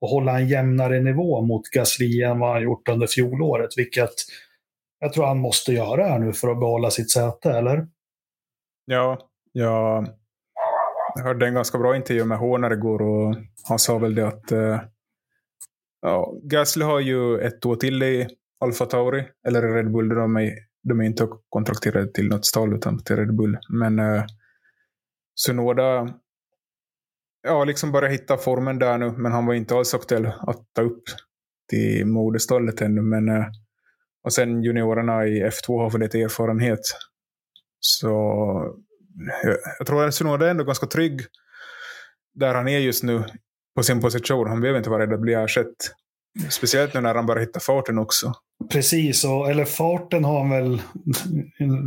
och 0.00 0.08
hålla 0.08 0.40
en 0.40 0.48
jämnare 0.48 1.00
nivå 1.00 1.42
mot 1.42 1.68
Gasly 1.68 2.22
än 2.22 2.38
vad 2.38 2.52
han 2.52 2.62
gjort 2.62 2.88
under 2.88 3.06
fjolåret. 3.06 3.70
Vilket 3.76 4.10
jag 4.98 5.12
tror 5.12 5.26
han 5.26 5.38
måste 5.38 5.72
göra 5.72 6.04
här 6.04 6.18
nu 6.18 6.32
för 6.32 6.48
att 6.48 6.60
behålla 6.60 6.90
sitt 6.90 7.10
säte, 7.10 7.50
eller? 7.50 7.86
Ja, 8.84 9.18
jag 9.52 10.08
hörde 11.22 11.46
en 11.46 11.54
ganska 11.54 11.78
bra 11.78 11.96
intervju 11.96 12.24
med 12.24 12.38
Horner 12.38 12.72
igår 12.72 13.02
och 13.02 13.36
han 13.68 13.78
sa 13.78 13.98
väl 13.98 14.14
det 14.14 14.28
att 14.28 14.52
eh, 14.52 14.80
ja, 16.02 16.34
Gasly 16.42 16.84
har 16.84 17.00
ju 17.00 17.38
ett 17.38 17.66
år 17.66 17.76
till 17.76 18.02
i 18.02 18.28
Alfa 18.60 18.86
Tauri, 18.86 19.24
eller 19.48 19.62
Red 19.62 19.92
Bull. 19.92 20.08
De 20.08 20.36
är, 20.36 20.52
de 20.82 21.00
är 21.00 21.04
inte 21.04 21.28
kontrakterade 21.48 22.12
till 22.12 22.28
något 22.28 22.46
stall 22.46 22.74
utan 22.74 23.04
till 23.04 23.16
Red 23.16 23.36
Bull. 23.36 23.58
Men 23.68 23.98
eh, 23.98 24.24
Sunoda 25.34 26.14
ja, 27.46 27.64
liksom 27.64 27.92
börjat 27.92 28.12
hitta 28.12 28.36
formen 28.36 28.78
där 28.78 28.98
nu, 28.98 29.10
men 29.10 29.32
han 29.32 29.46
var 29.46 29.54
inte 29.54 29.74
alls 29.74 29.94
aktuell 29.94 30.26
att 30.26 30.64
ta 30.72 30.82
upp 30.82 31.02
till 31.70 32.06
moderstallet 32.06 32.80
ännu. 32.80 33.02
Men, 33.02 33.28
eh, 33.28 33.46
och 34.24 34.32
sen 34.32 34.62
juniorerna 34.62 35.26
i 35.26 35.42
F2 35.42 35.82
har 35.82 35.90
fått 35.90 36.00
lite 36.00 36.20
erfarenhet. 36.20 36.80
Så 37.80 38.08
jag 39.78 39.86
tror 39.86 40.04
att 40.04 40.14
Sunoda 40.14 40.46
är 40.46 40.50
ändå 40.50 40.64
ganska 40.64 40.86
trygg 40.86 41.20
där 42.34 42.54
han 42.54 42.68
är 42.68 42.78
just 42.78 43.02
nu 43.02 43.24
på 43.76 43.82
sin 43.82 44.00
position. 44.00 44.48
Han 44.48 44.60
behöver 44.60 44.78
inte 44.78 44.90
vara 44.90 45.02
rädd 45.02 45.12
att 45.12 45.20
bli 45.20 45.34
ersatt. 45.34 45.76
Speciellt 46.48 46.94
nu 46.94 47.00
när 47.00 47.14
han 47.14 47.26
börjar 47.26 47.40
hitta 47.40 47.60
farten 47.60 47.98
också. 47.98 48.32
Precis, 48.72 49.24
och, 49.24 49.50
eller 49.50 49.64
farten 49.64 50.24
har 50.24 50.38
han 50.38 50.50
väl, 50.50 50.82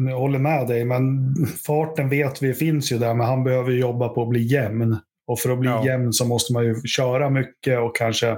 jag 0.10 0.20
håller 0.20 0.40
med 0.40 0.68
dig, 0.68 0.86
men 0.86 1.36
farten 1.66 2.10
vet 2.10 2.44
vi 2.44 2.54
finns 2.54 2.92
ju 2.92 2.98
där, 2.98 3.14
men 3.14 3.28
han 3.28 3.44
behöver 3.44 3.72
jobba 3.72 4.10
på 4.10 4.22
att 4.22 4.30
bli 4.30 4.42
jämn. 4.42 4.98
Och 5.30 5.40
för 5.40 5.50
att 5.50 5.60
bli 5.60 5.70
ja. 5.70 5.86
jämn 5.86 6.14
så 6.14 6.26
måste 6.26 6.54
man 6.54 6.66
ju 6.66 6.76
köra 6.86 7.30
mycket 7.30 7.80
och 7.80 7.96
kanske 7.96 8.38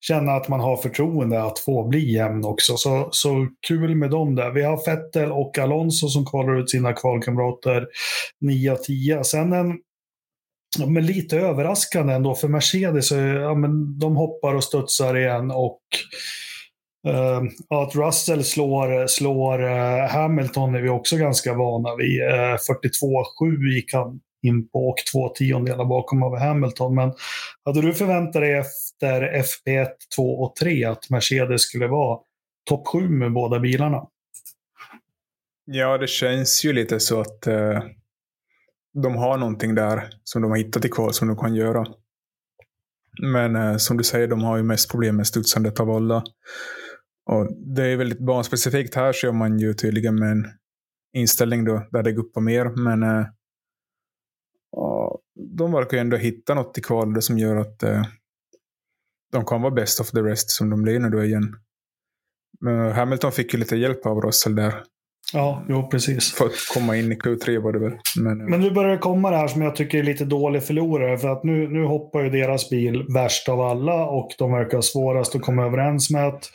känna 0.00 0.32
att 0.32 0.48
man 0.48 0.60
har 0.60 0.76
förtroende 0.76 1.42
att 1.42 1.58
få 1.58 1.88
bli 1.88 2.12
jämn 2.12 2.44
också. 2.44 2.76
Så, 2.76 3.08
så 3.12 3.48
kul 3.68 3.94
med 3.94 4.10
dem 4.10 4.34
där. 4.34 4.50
Vi 4.50 4.62
har 4.62 4.76
Fettel 4.84 5.32
och 5.32 5.58
Alonso 5.58 6.08
som 6.08 6.26
kvalar 6.26 6.60
ut 6.60 6.70
sina 6.70 6.92
kvalkamrater 6.92 7.86
9 8.40 8.72
av 8.72 8.76
10. 8.76 9.24
Sen 9.24 9.52
en 9.52 9.78
men 10.86 11.06
lite 11.06 11.38
överraskande 11.38 12.12
ändå 12.12 12.34
för 12.34 12.48
Mercedes. 12.48 13.10
Ja, 13.10 13.54
men 13.54 13.98
de 13.98 14.16
hoppar 14.16 14.54
och 14.54 14.64
studsar 14.64 15.16
igen 15.16 15.50
och 15.50 15.82
uh, 17.08 17.42
att 17.80 17.94
Russell 17.94 18.44
slår, 18.44 19.06
slår 19.06 19.62
uh, 19.62 20.08
Hamilton 20.08 20.74
är 20.74 20.82
vi 20.82 20.88
också 20.88 21.16
ganska 21.16 21.54
vana 21.54 21.96
vid. 21.96 22.22
Uh, 22.22 22.52
eh, 22.52 22.56
42-7 22.56 23.74
gick 23.74 23.94
han 23.94 24.20
in 24.42 24.68
på 24.68 24.88
och 24.88 24.96
två 25.12 25.28
tiondelar 25.28 25.84
bakom 25.84 26.22
av 26.22 26.38
Hamilton. 26.38 26.94
Men 26.94 27.12
hade 27.64 27.82
du 27.82 27.94
förväntat 27.94 28.42
dig 28.42 28.58
efter 28.58 29.22
FP1, 29.22 29.88
2 30.16 30.22
och 30.22 30.56
3 30.56 30.84
att 30.84 31.10
Mercedes 31.10 31.62
skulle 31.62 31.86
vara 31.86 32.18
topp 32.68 32.86
7 32.86 33.08
med 33.08 33.32
båda 33.32 33.60
bilarna? 33.60 34.06
Ja, 35.64 35.98
det 35.98 36.08
känns 36.08 36.64
ju 36.64 36.72
lite 36.72 37.00
så 37.00 37.20
att 37.20 37.46
eh, 37.46 37.82
de 39.02 39.16
har 39.16 39.36
någonting 39.36 39.74
där 39.74 40.08
som 40.24 40.42
de 40.42 40.50
har 40.50 40.58
hittat 40.58 40.84
i 40.84 40.88
kval 40.88 41.14
som 41.14 41.28
de 41.28 41.36
kan 41.36 41.54
göra. 41.54 41.86
Men 43.22 43.56
eh, 43.56 43.76
som 43.76 43.96
du 43.96 44.04
säger, 44.04 44.28
de 44.28 44.42
har 44.42 44.56
ju 44.56 44.62
mest 44.62 44.90
problem 44.90 45.16
med 45.16 45.26
studsandet 45.26 45.80
av 45.80 45.90
alla. 45.90 46.24
Och 47.26 47.56
det 47.76 47.86
är 47.86 47.96
väldigt 47.96 48.18
barnspecifikt 48.18 48.94
här 48.94 49.12
ser 49.12 49.32
man 49.32 49.58
ju 49.58 49.74
tydligen 49.74 50.14
med 50.14 50.30
en 50.30 50.44
inställning 51.16 51.64
då, 51.64 51.88
där 51.90 52.02
det 52.02 52.12
guppar 52.12 52.40
mer. 52.40 52.64
Men 52.64 53.02
eh, 53.02 53.26
och 54.72 55.20
de 55.58 55.72
verkar 55.72 55.96
ju 55.96 56.00
ändå 56.00 56.16
hitta 56.16 56.54
något 56.54 56.78
i 56.78 56.80
kvalet 56.80 57.24
som 57.24 57.38
gör 57.38 57.56
att 57.56 57.82
eh, 57.82 58.02
de 59.32 59.44
kan 59.44 59.62
vara 59.62 59.74
best 59.74 60.00
of 60.00 60.10
the 60.10 60.20
rest 60.20 60.50
som 60.50 60.70
de 60.70 60.82
blir 60.82 61.00
nu 61.00 61.08
då 61.10 61.24
igen. 61.24 61.56
Men 62.60 62.92
Hamilton 62.92 63.32
fick 63.32 63.52
ju 63.54 63.58
lite 63.58 63.76
hjälp 63.76 64.06
av 64.06 64.20
Russell 64.20 64.54
där. 64.54 64.84
Ja, 65.32 65.62
jo 65.68 65.88
precis. 65.88 66.32
För 66.34 66.44
att 66.44 66.52
komma 66.74 66.96
in 66.96 67.12
i 67.12 67.14
Q3 67.14 67.62
var 67.62 67.72
det 67.72 67.78
väl. 67.78 67.92
Men, 68.16 68.38
Men 68.38 68.60
nu 68.60 68.70
börjar 68.70 68.90
det 68.90 68.98
komma 68.98 69.30
det 69.30 69.36
här 69.36 69.48
som 69.48 69.62
jag 69.62 69.76
tycker 69.76 69.98
är 69.98 70.02
lite 70.02 70.24
dålig 70.24 70.62
förlorare. 70.62 71.18
För 71.18 71.28
att 71.28 71.44
nu, 71.44 71.68
nu 71.68 71.84
hoppar 71.84 72.22
ju 72.22 72.30
deras 72.30 72.70
bil 72.70 73.06
värst 73.14 73.48
av 73.48 73.60
alla 73.60 74.06
och 74.06 74.30
de 74.38 74.52
verkar 74.52 74.80
svårast 74.80 75.34
att 75.34 75.42
komma 75.42 75.66
överens 75.66 76.10
med. 76.10 76.28
Att, 76.28 76.50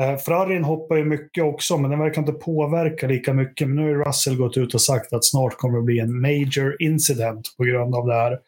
eh, 0.00 0.16
Ferrarin 0.16 0.64
hoppar 0.64 0.96
ju 0.96 1.04
mycket 1.04 1.44
också, 1.44 1.78
men 1.78 1.90
den 1.90 1.98
verkar 1.98 2.20
inte 2.20 2.32
påverka 2.32 3.06
lika 3.06 3.32
mycket. 3.32 3.68
Men 3.68 3.76
nu 3.76 3.96
har 3.96 4.04
Russell 4.04 4.36
gått 4.36 4.56
ut 4.56 4.74
och 4.74 4.82
sagt 4.82 5.12
att 5.12 5.24
snart 5.24 5.56
kommer 5.56 5.78
det 5.78 5.84
bli 5.84 5.98
en 5.98 6.20
major 6.20 6.76
incident 6.82 7.54
på 7.56 7.64
grund 7.64 7.94
av 7.94 8.06
det 8.06 8.14
här 8.14 8.38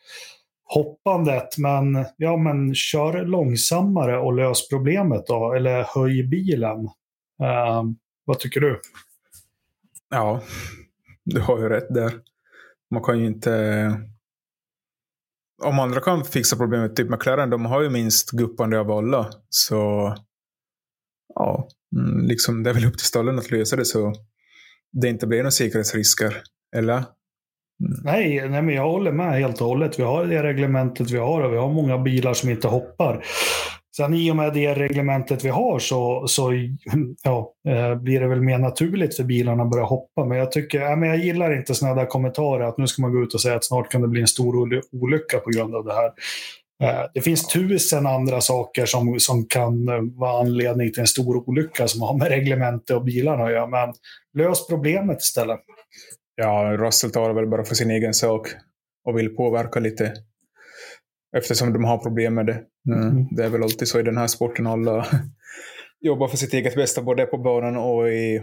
hoppandet. 0.64 1.58
Men, 1.58 2.04
ja, 2.16 2.36
men 2.36 2.74
kör 2.74 3.24
långsammare 3.24 4.18
och 4.18 4.32
lös 4.32 4.68
problemet 4.68 5.26
då. 5.26 5.52
Eller 5.52 5.86
höj 5.94 6.22
bilen. 6.22 6.78
Uh, 7.42 7.82
vad 8.24 8.38
tycker 8.38 8.60
du? 8.60 8.80
Ja, 10.14 10.42
du 11.24 11.40
har 11.40 11.58
ju 11.58 11.68
rätt 11.68 11.94
där. 11.94 12.12
Man 12.90 13.02
kan 13.02 13.18
ju 13.18 13.26
inte... 13.26 14.00
Om 15.64 15.78
andra 15.78 16.00
kan 16.00 16.24
fixa 16.24 16.56
problemet, 16.56 16.96
typ 16.96 17.10
McLaren, 17.10 17.50
de 17.50 17.64
har 17.64 17.82
ju 17.82 17.90
minst 17.90 18.30
guppande 18.30 18.80
av 18.80 18.90
alla. 18.90 19.30
Så 19.48 20.14
ja, 21.34 21.68
mm, 21.96 22.26
liksom, 22.26 22.62
det 22.62 22.70
är 22.70 22.74
väl 22.74 22.86
upp 22.86 22.98
till 22.98 23.06
stallen 23.06 23.38
att 23.38 23.50
lösa 23.50 23.76
det. 23.76 23.84
Så 23.84 24.12
det 24.92 25.08
inte 25.08 25.26
blir 25.26 25.38
några 25.38 25.50
säkerhetsrisker. 25.50 26.42
Eller? 26.76 26.96
Mm. 26.96 27.06
Nej, 28.04 28.48
nej, 28.48 28.62
men 28.62 28.74
jag 28.74 28.90
håller 28.90 29.12
med 29.12 29.40
helt 29.40 29.60
och 29.60 29.66
hållet. 29.66 29.98
Vi 29.98 30.02
har 30.02 30.26
det 30.26 30.42
reglementet 30.42 31.10
vi 31.10 31.18
har 31.18 31.42
och 31.42 31.52
vi 31.52 31.56
har 31.56 31.72
många 31.72 31.98
bilar 31.98 32.34
som 32.34 32.50
inte 32.50 32.68
hoppar. 32.68 33.24
Sen 33.96 34.14
i 34.14 34.30
och 34.30 34.36
med 34.36 34.54
det 34.54 34.74
reglementet 34.74 35.44
vi 35.44 35.48
har 35.48 35.78
så, 35.78 36.24
så 36.26 36.52
ja, 37.22 37.52
eh, 37.68 37.94
blir 37.94 38.20
det 38.20 38.28
väl 38.28 38.40
mer 38.40 38.58
naturligt 38.58 39.16
för 39.16 39.24
bilarna 39.24 39.62
att 39.62 39.70
börja 39.70 39.84
hoppa. 39.84 40.24
Men 40.24 40.38
jag, 40.38 40.52
tycker, 40.52 40.80
ja, 40.80 40.96
men 40.96 41.08
jag 41.08 41.18
gillar 41.18 41.56
inte 41.56 41.74
sådana 41.74 42.00
där 42.00 42.06
kommentarer 42.06 42.64
att 42.64 42.78
nu 42.78 42.86
ska 42.86 43.02
man 43.02 43.12
gå 43.12 43.22
ut 43.22 43.34
och 43.34 43.40
säga 43.40 43.54
att 43.54 43.64
snart 43.64 43.90
kan 43.90 44.02
det 44.02 44.08
bli 44.08 44.20
en 44.20 44.26
stor 44.26 44.82
olycka 44.92 45.38
på 45.38 45.50
grund 45.50 45.74
av 45.74 45.84
det 45.84 45.94
här. 45.94 46.12
Eh, 46.82 47.10
det 47.14 47.20
finns 47.20 47.48
tusen 47.48 48.06
andra 48.06 48.40
saker 48.40 48.86
som, 48.86 49.20
som 49.20 49.46
kan 49.46 49.88
eh, 49.88 50.00
vara 50.00 50.40
anledning 50.40 50.92
till 50.92 51.00
en 51.00 51.06
stor 51.06 51.48
olycka 51.48 51.88
som 51.88 52.02
har 52.02 52.18
med 52.18 52.28
reglementet 52.28 52.96
och 52.96 53.04
bilarna 53.04 53.44
att 53.44 53.52
göra. 53.52 53.66
Men 53.66 53.94
lös 54.38 54.66
problemet 54.66 55.22
istället. 55.22 55.60
Ja, 56.36 56.76
Russell 56.78 57.10
tar 57.10 57.32
väl 57.32 57.46
bara 57.46 57.64
för 57.64 57.74
sin 57.74 57.90
egen 57.90 58.14
sak 58.14 58.48
och 59.04 59.18
vill 59.18 59.36
påverka 59.36 59.80
lite. 59.80 60.12
Eftersom 61.36 61.72
de 61.72 61.84
har 61.84 61.98
problem 61.98 62.34
med 62.34 62.46
det. 62.46 62.60
Mm. 62.88 63.08
mm. 63.08 63.26
Det 63.30 63.44
är 63.44 63.48
väl 63.48 63.62
alltid 63.62 63.88
så 63.88 64.00
i 64.00 64.02
den 64.02 64.16
här 64.16 64.26
sporten. 64.26 64.66
Alla 64.66 65.06
jobbar 66.00 66.28
för 66.28 66.36
sitt 66.36 66.54
eget 66.54 66.74
bästa 66.74 67.02
både 67.02 67.26
på 67.26 67.38
banan 67.38 67.76
och 67.76 68.08
i 68.08 68.40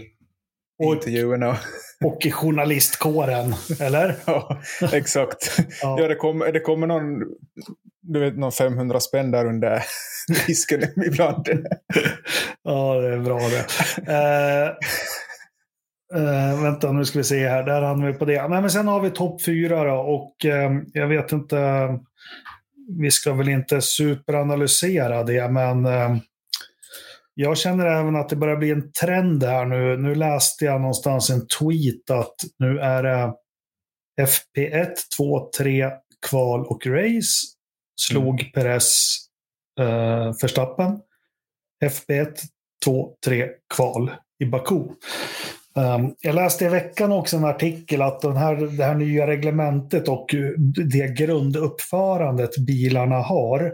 och, 0.83 0.93
intervjuerna. 0.93 1.57
Och 2.05 2.25
i 2.25 2.31
journalistkåren, 2.31 3.55
eller? 3.79 4.15
ja, 4.25 4.61
exakt. 4.93 5.57
ja. 5.81 5.99
ja, 5.99 6.07
det, 6.07 6.15
kommer, 6.15 6.51
det 6.51 6.59
kommer 6.59 6.87
någon, 6.87 7.19
du 8.01 8.19
vet, 8.19 8.37
någon 8.37 8.51
500 8.51 8.99
spänn 8.99 9.31
där 9.31 9.45
under 9.45 9.83
disken 10.47 10.81
ibland. 11.05 11.47
ja, 12.63 13.01
det 13.01 13.13
är 13.13 13.19
bra 13.19 13.39
det. 13.39 13.65
Uh, 14.11 14.69
uh, 16.21 16.63
vänta, 16.63 16.91
nu 16.91 17.05
ska 17.05 17.19
vi 17.19 17.23
se 17.23 17.47
här. 17.47 17.63
Där 17.63 17.81
hann 17.81 18.05
vi 18.05 18.13
på 18.13 18.25
det. 18.25 18.47
Nej, 18.47 18.61
men 18.61 18.69
sen 18.69 18.87
har 18.87 19.01
vi 19.01 19.09
topp 19.09 19.43
fyra 19.45 19.83
då, 19.83 19.95
och 19.95 20.35
uh, 20.45 20.81
jag 20.93 21.07
vet 21.07 21.31
inte. 21.31 21.89
Vi 22.99 23.11
ska 23.11 23.33
väl 23.33 23.49
inte 23.49 23.81
superanalysera 23.81 25.23
det, 25.23 25.51
men 25.51 25.85
jag 27.33 27.57
känner 27.57 27.85
även 27.85 28.15
att 28.15 28.29
det 28.29 28.35
börjar 28.35 28.57
bli 28.57 28.71
en 28.71 28.91
trend 28.91 29.43
här 29.43 29.65
nu. 29.65 29.97
Nu 29.97 30.15
läste 30.15 30.65
jag 30.65 30.81
någonstans 30.81 31.29
en 31.29 31.47
tweet 31.47 32.09
att 32.09 32.35
nu 32.59 32.79
är 32.79 33.03
det 33.03 33.33
FP1, 34.21 34.93
2, 35.17 35.49
3, 35.57 35.91
kval 36.29 36.65
och 36.65 36.87
race. 36.87 37.47
Slog 38.01 38.41
mm. 38.41 38.51
Perez 38.51 39.17
eh, 39.79 40.33
Verstappen. 40.41 40.99
FP1, 41.85 42.35
2, 42.85 43.15
3, 43.25 43.49
kval 43.75 44.11
i 44.39 44.45
Baku. 44.45 44.83
Ehm, 45.75 46.15
jag 46.21 46.35
läste 46.35 46.65
i 46.65 46.69
veckan 46.69 47.11
också 47.11 47.37
en 47.37 47.45
artikel 47.45 48.01
att 48.01 48.21
den 48.21 48.37
här, 48.37 48.55
det 48.55 48.83
här 48.83 48.95
nya 48.95 49.27
reglementet 49.27 50.07
och 50.07 50.35
det 50.91 51.15
grunduppförandet 51.17 52.57
bilarna 52.57 53.15
har 53.15 53.73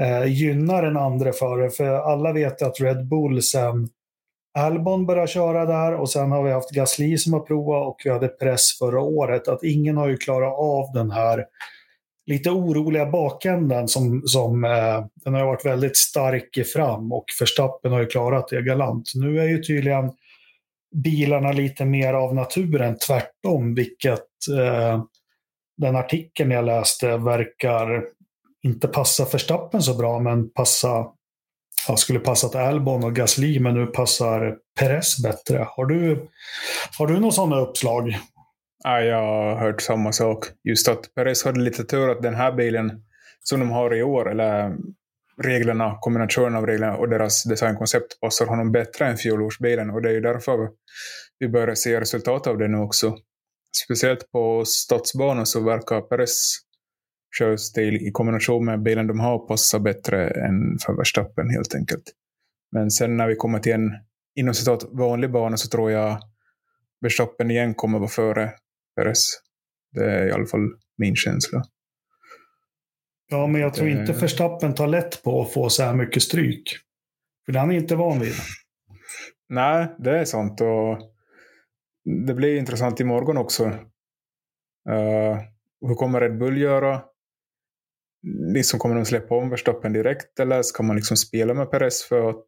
eh, 0.00 0.24
gynnar 0.24 0.82
en 0.82 0.96
andra 0.96 1.32
förare. 1.32 1.70
För 1.70 1.84
alla 1.84 2.32
vet 2.32 2.62
att 2.62 2.80
Red 2.80 3.08
Bull 3.08 3.42
sen 3.42 3.88
Albon 4.58 5.06
började 5.06 5.28
köra 5.28 5.66
där 5.66 5.94
och 5.94 6.10
sen 6.10 6.32
har 6.32 6.42
vi 6.42 6.52
haft 6.52 6.70
Gasly 6.70 7.18
som 7.18 7.32
har 7.32 7.40
provat 7.40 7.86
och 7.86 8.00
vi 8.04 8.10
hade 8.10 8.28
press 8.28 8.78
förra 8.78 9.00
året. 9.00 9.48
Att 9.48 9.64
ingen 9.64 9.96
har 9.96 10.08
ju 10.08 10.16
klarat 10.16 10.54
av 10.58 10.92
den 10.94 11.10
här 11.10 11.44
lite 12.26 12.50
oroliga 12.50 13.06
bakänden. 13.06 13.88
som, 13.88 14.22
som 14.24 14.64
eh, 14.64 15.04
den 15.24 15.34
har 15.34 15.46
varit 15.46 15.66
väldigt 15.66 15.96
stark 15.96 16.58
i 16.58 16.64
fram 16.64 17.12
och 17.12 17.24
Verstappen 17.40 17.92
har 17.92 18.00
ju 18.00 18.06
klarat 18.06 18.48
det 18.48 18.62
galant. 18.62 19.12
Nu 19.14 19.40
är 19.40 19.48
ju 19.48 19.62
tydligen 19.62 20.10
bilarna 20.96 21.52
lite 21.52 21.84
mer 21.84 22.14
av 22.14 22.34
naturen 22.34 22.98
tvärtom, 22.98 23.74
vilket 23.74 24.26
eh, 24.58 25.04
den 25.76 25.96
artikeln 25.96 26.50
jag 26.50 26.64
läste 26.64 27.16
verkar 27.16 28.04
inte 28.62 28.88
passa 28.88 29.24
Verstappen 29.32 29.82
så 29.82 29.94
bra, 29.94 30.20
men 30.20 30.50
passa, 30.50 31.06
ja, 31.88 31.96
skulle 31.96 32.18
passat 32.18 32.54
Albon 32.54 33.04
och 33.04 33.16
Gasly, 33.16 33.60
men 33.60 33.74
nu 33.74 33.86
passar 33.86 34.56
Perez 34.80 35.22
bättre. 35.22 35.66
Har 35.70 35.86
du, 35.86 36.28
har 36.98 37.06
du 37.06 37.20
några 37.20 37.32
sådana 37.32 37.60
uppslag? 37.60 38.18
Ja, 38.84 39.00
jag 39.00 39.22
har 39.22 39.56
hört 39.56 39.82
samma 39.82 40.12
sak. 40.12 40.46
Just 40.64 40.88
att 40.88 41.14
Perez 41.14 41.44
hade 41.44 41.60
lite 41.60 41.84
tur 41.84 42.10
att 42.10 42.22
den 42.22 42.34
här 42.34 42.52
bilen 42.52 43.02
som 43.40 43.60
de 43.60 43.70
har 43.70 43.96
i 43.96 44.02
år, 44.02 44.30
eller 44.30 44.76
reglerna, 45.42 45.98
kombinationen 46.00 46.54
av 46.54 46.66
reglerna 46.66 46.96
och 46.96 47.08
deras 47.08 47.44
designkoncept 47.44 48.20
passar 48.20 48.46
honom 48.46 48.72
bättre 48.72 49.06
än 49.06 49.16
fjolårsbilen. 49.16 49.90
Och 49.90 50.02
det 50.02 50.08
är 50.08 50.12
ju 50.12 50.20
därför 50.20 50.70
vi 51.38 51.48
börjar 51.48 51.74
se 51.74 52.00
resultat 52.00 52.46
av 52.46 52.58
det 52.58 52.68
nu 52.68 52.78
också. 52.78 53.16
Speciellt 53.84 54.30
på 54.32 54.64
stadsbanor 54.66 55.44
så 55.44 55.64
verkar 55.64 56.00
Peres 56.00 56.58
körstil 57.38 57.94
i 57.94 58.10
kombination 58.12 58.64
med 58.64 58.82
bilen 58.82 59.06
de 59.06 59.20
har 59.20 59.48
passa 59.48 59.78
bättre 59.78 60.28
än 60.28 60.78
för 60.86 60.96
Verstappen 60.96 61.50
helt 61.50 61.74
enkelt. 61.74 62.04
Men 62.72 62.90
sen 62.90 63.16
när 63.16 63.28
vi 63.28 63.36
kommer 63.36 63.58
till 63.58 63.72
en 63.72 63.90
inom 64.38 64.54
citat 64.54 64.84
vanlig 64.92 65.32
bana 65.32 65.56
så 65.56 65.68
tror 65.68 65.90
jag 65.90 66.18
Verstappen 67.00 67.50
igen 67.50 67.74
kommer 67.74 67.98
vara 67.98 68.08
före 68.08 68.52
Peres. 68.96 69.24
Det 69.92 70.04
är 70.04 70.28
i 70.28 70.32
alla 70.32 70.46
fall 70.46 70.68
min 70.98 71.16
känsla. 71.16 71.62
Ja, 73.28 73.46
men 73.46 73.60
jag 73.60 73.74
tror 73.74 73.88
inte 73.88 74.12
Verstappen 74.12 74.74
tar 74.74 74.86
lätt 74.86 75.22
på 75.22 75.42
att 75.42 75.52
få 75.52 75.68
så 75.68 75.82
här 75.82 75.94
mycket 75.94 76.22
stryk. 76.22 76.76
För 77.46 77.52
det 77.52 77.58
han 77.58 77.70
är 77.70 77.76
inte 77.76 77.96
van 77.96 78.20
vid. 78.20 78.34
Nej, 79.48 79.88
det 79.98 80.18
är 80.18 80.24
sant. 80.24 80.60
Och 80.60 80.98
det 82.26 82.34
blir 82.34 82.58
intressant 82.58 83.00
imorgon 83.00 83.36
också. 83.36 83.64
Uh, 83.64 85.38
hur 85.80 85.94
kommer 85.94 86.20
Red 86.20 86.38
Bull 86.38 86.58
göra? 86.58 87.02
liksom 88.26 88.78
kommer 88.80 88.94
de 88.94 89.04
släppa 89.04 89.34
om 89.34 89.50
Verstappen 89.50 89.92
direkt 89.92 90.40
eller 90.40 90.62
ska 90.62 90.82
man 90.82 90.96
liksom 90.96 91.16
spela 91.16 91.54
med 91.54 91.70
Perez 91.70 92.04
för 92.04 92.30
att 92.30 92.44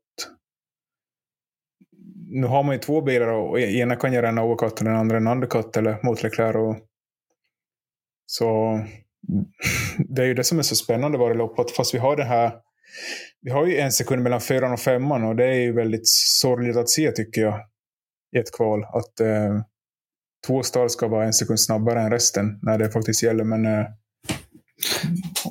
nu 2.29 2.47
har 2.47 2.63
man 2.63 2.75
ju 2.75 2.79
två 2.79 3.01
bilar 3.03 3.29
och 3.29 3.61
ena 3.61 3.97
kan 3.97 4.13
göra 4.13 4.29
en 4.29 4.39
overcut 4.39 4.79
och 4.79 4.85
den 4.85 4.97
andra 4.97 5.17
en 5.17 5.27
undercut 5.27 5.77
eller 5.77 5.99
mot 6.03 6.23
Leclerc. 6.23 6.57
Och... 6.57 6.77
Så 8.27 8.81
det 10.09 10.23
är 10.23 10.27
ju 10.27 10.35
det 10.35 10.45
som 10.45 10.59
är 10.59 10.63
så 10.63 10.77
spännande 10.77 11.19
var 11.19 11.31
det 11.31 11.37
loppet. 11.37 11.71
Fast 11.71 11.95
vi 11.95 11.99
har 11.99 12.17
det 12.17 12.25
här 12.25 12.53
vi 13.43 13.51
har 13.51 13.67
ju 13.67 13.79
en 13.79 13.93
sekund 13.93 14.23
mellan 14.23 14.41
fyran 14.41 14.73
och 14.73 14.81
femman 14.81 15.25
och 15.25 15.37
det 15.37 15.45
är 15.45 15.61
ju 15.61 15.73
väldigt 15.73 16.09
sorgligt 16.41 16.77
att 16.77 16.89
se 16.89 17.13
tycker 17.13 17.41
jag. 17.41 17.61
I 18.37 18.39
ett 18.39 18.53
kval. 18.53 18.85
Att 18.85 19.21
eh, 19.21 19.61
två 20.47 20.63
start 20.63 20.91
ska 20.91 21.09
vara 21.09 21.25
en 21.25 21.33
sekund 21.33 21.61
snabbare 21.61 22.01
än 22.01 22.11
resten 22.11 22.59
när 22.63 22.79
det 22.79 22.91
faktiskt 22.91 23.23
gäller. 23.23 23.45
Men 23.45 23.67
eh, 23.67 23.87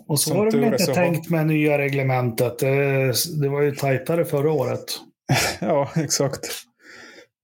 och 0.07 0.19
så 0.19 0.33
var 0.33 0.51
det 0.51 0.57
väl 0.57 0.73
inte 0.73 0.93
tänkt 0.93 1.29
med 1.29 1.47
nya 1.47 1.77
reglementet. 1.77 2.59
Det, 2.59 3.49
var 3.49 3.61
ju 3.61 3.75
tajtare 3.75 4.25
förra 4.25 4.51
året. 4.51 4.85
ja, 5.59 5.89
exakt. 5.95 6.47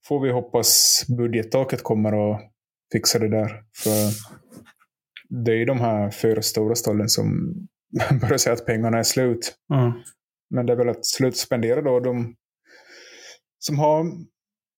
Får 0.08 0.20
vi 0.20 0.32
hoppas 0.32 1.04
budgettaket 1.18 1.84
kommer 1.84 2.32
att 2.32 2.42
fixa 2.92 3.20
det 3.20 3.30
där. 3.30 3.62
För 3.78 4.12
det 5.30 5.62
är 5.62 5.66
de 5.66 5.80
här 5.80 6.12
fyra 6.12 6.42
stora 6.42 6.76
stallen 6.76 7.10
som 7.10 7.54
börjar 8.22 8.38
säga 8.38 8.54
att 8.54 8.66
pengarna 8.66 9.00
är 9.00 9.04
slut. 9.04 9.56
Mm. 9.74 9.92
Men 10.50 10.66
det 10.66 10.74
är 10.74 10.78
väl 10.78 10.90
att 10.90 11.06
sluta 11.06 11.38
spendera 11.38 11.82
då. 11.82 12.00
De 12.00 12.36
som 13.60 13.80
har 13.80 14.06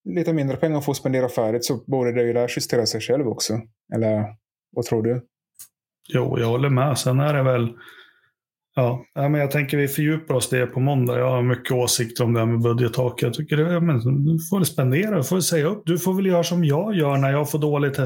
lite 0.08 0.32
mindre 0.32 0.56
pengar 0.56 0.80
får 0.80 0.94
spendera 0.94 1.28
färdigt 1.28 1.64
så 1.64 1.84
borde 1.86 2.12
det 2.12 2.22
ju 2.22 2.32
där 2.32 2.52
justera 2.56 2.86
sig 2.86 3.00
själv 3.00 3.28
också. 3.28 3.60
Eller 3.94 4.24
vad 4.70 4.84
tror 4.84 5.02
du? 5.02 5.26
Jo, 6.08 6.38
jag 6.38 6.46
håller 6.46 6.70
med. 6.70 6.98
Sen 6.98 7.20
är 7.20 7.34
det 7.34 7.42
väl... 7.42 7.76
Ja, 8.78 9.04
men 9.14 9.34
jag 9.34 9.50
tänker 9.50 9.76
vi 9.76 9.88
fördjupar 9.88 10.34
oss 10.34 10.48
det 10.48 10.66
på 10.66 10.80
måndag. 10.80 11.18
Jag 11.18 11.30
har 11.30 11.42
mycket 11.42 11.72
åsikter 11.72 12.24
om 12.24 12.32
det 12.32 12.40
här 12.40 12.46
med 12.46 12.60
budgettak. 12.60 13.22
Jag 13.22 13.34
tycker 13.34 13.56
det, 13.56 13.80
men, 13.80 14.24
du 14.24 14.38
får 14.50 14.56
väl 14.56 14.66
spendera, 14.66 15.16
du 15.16 15.24
får 15.24 15.40
säga 15.40 15.66
upp. 15.66 15.82
Du 15.86 15.98
får 15.98 16.14
väl 16.14 16.26
göra 16.26 16.44
som 16.44 16.64
jag 16.64 16.94
gör 16.94 17.16
när 17.16 17.30
jag 17.30 17.50
får 17.50 17.58
dåligt, 17.58 17.98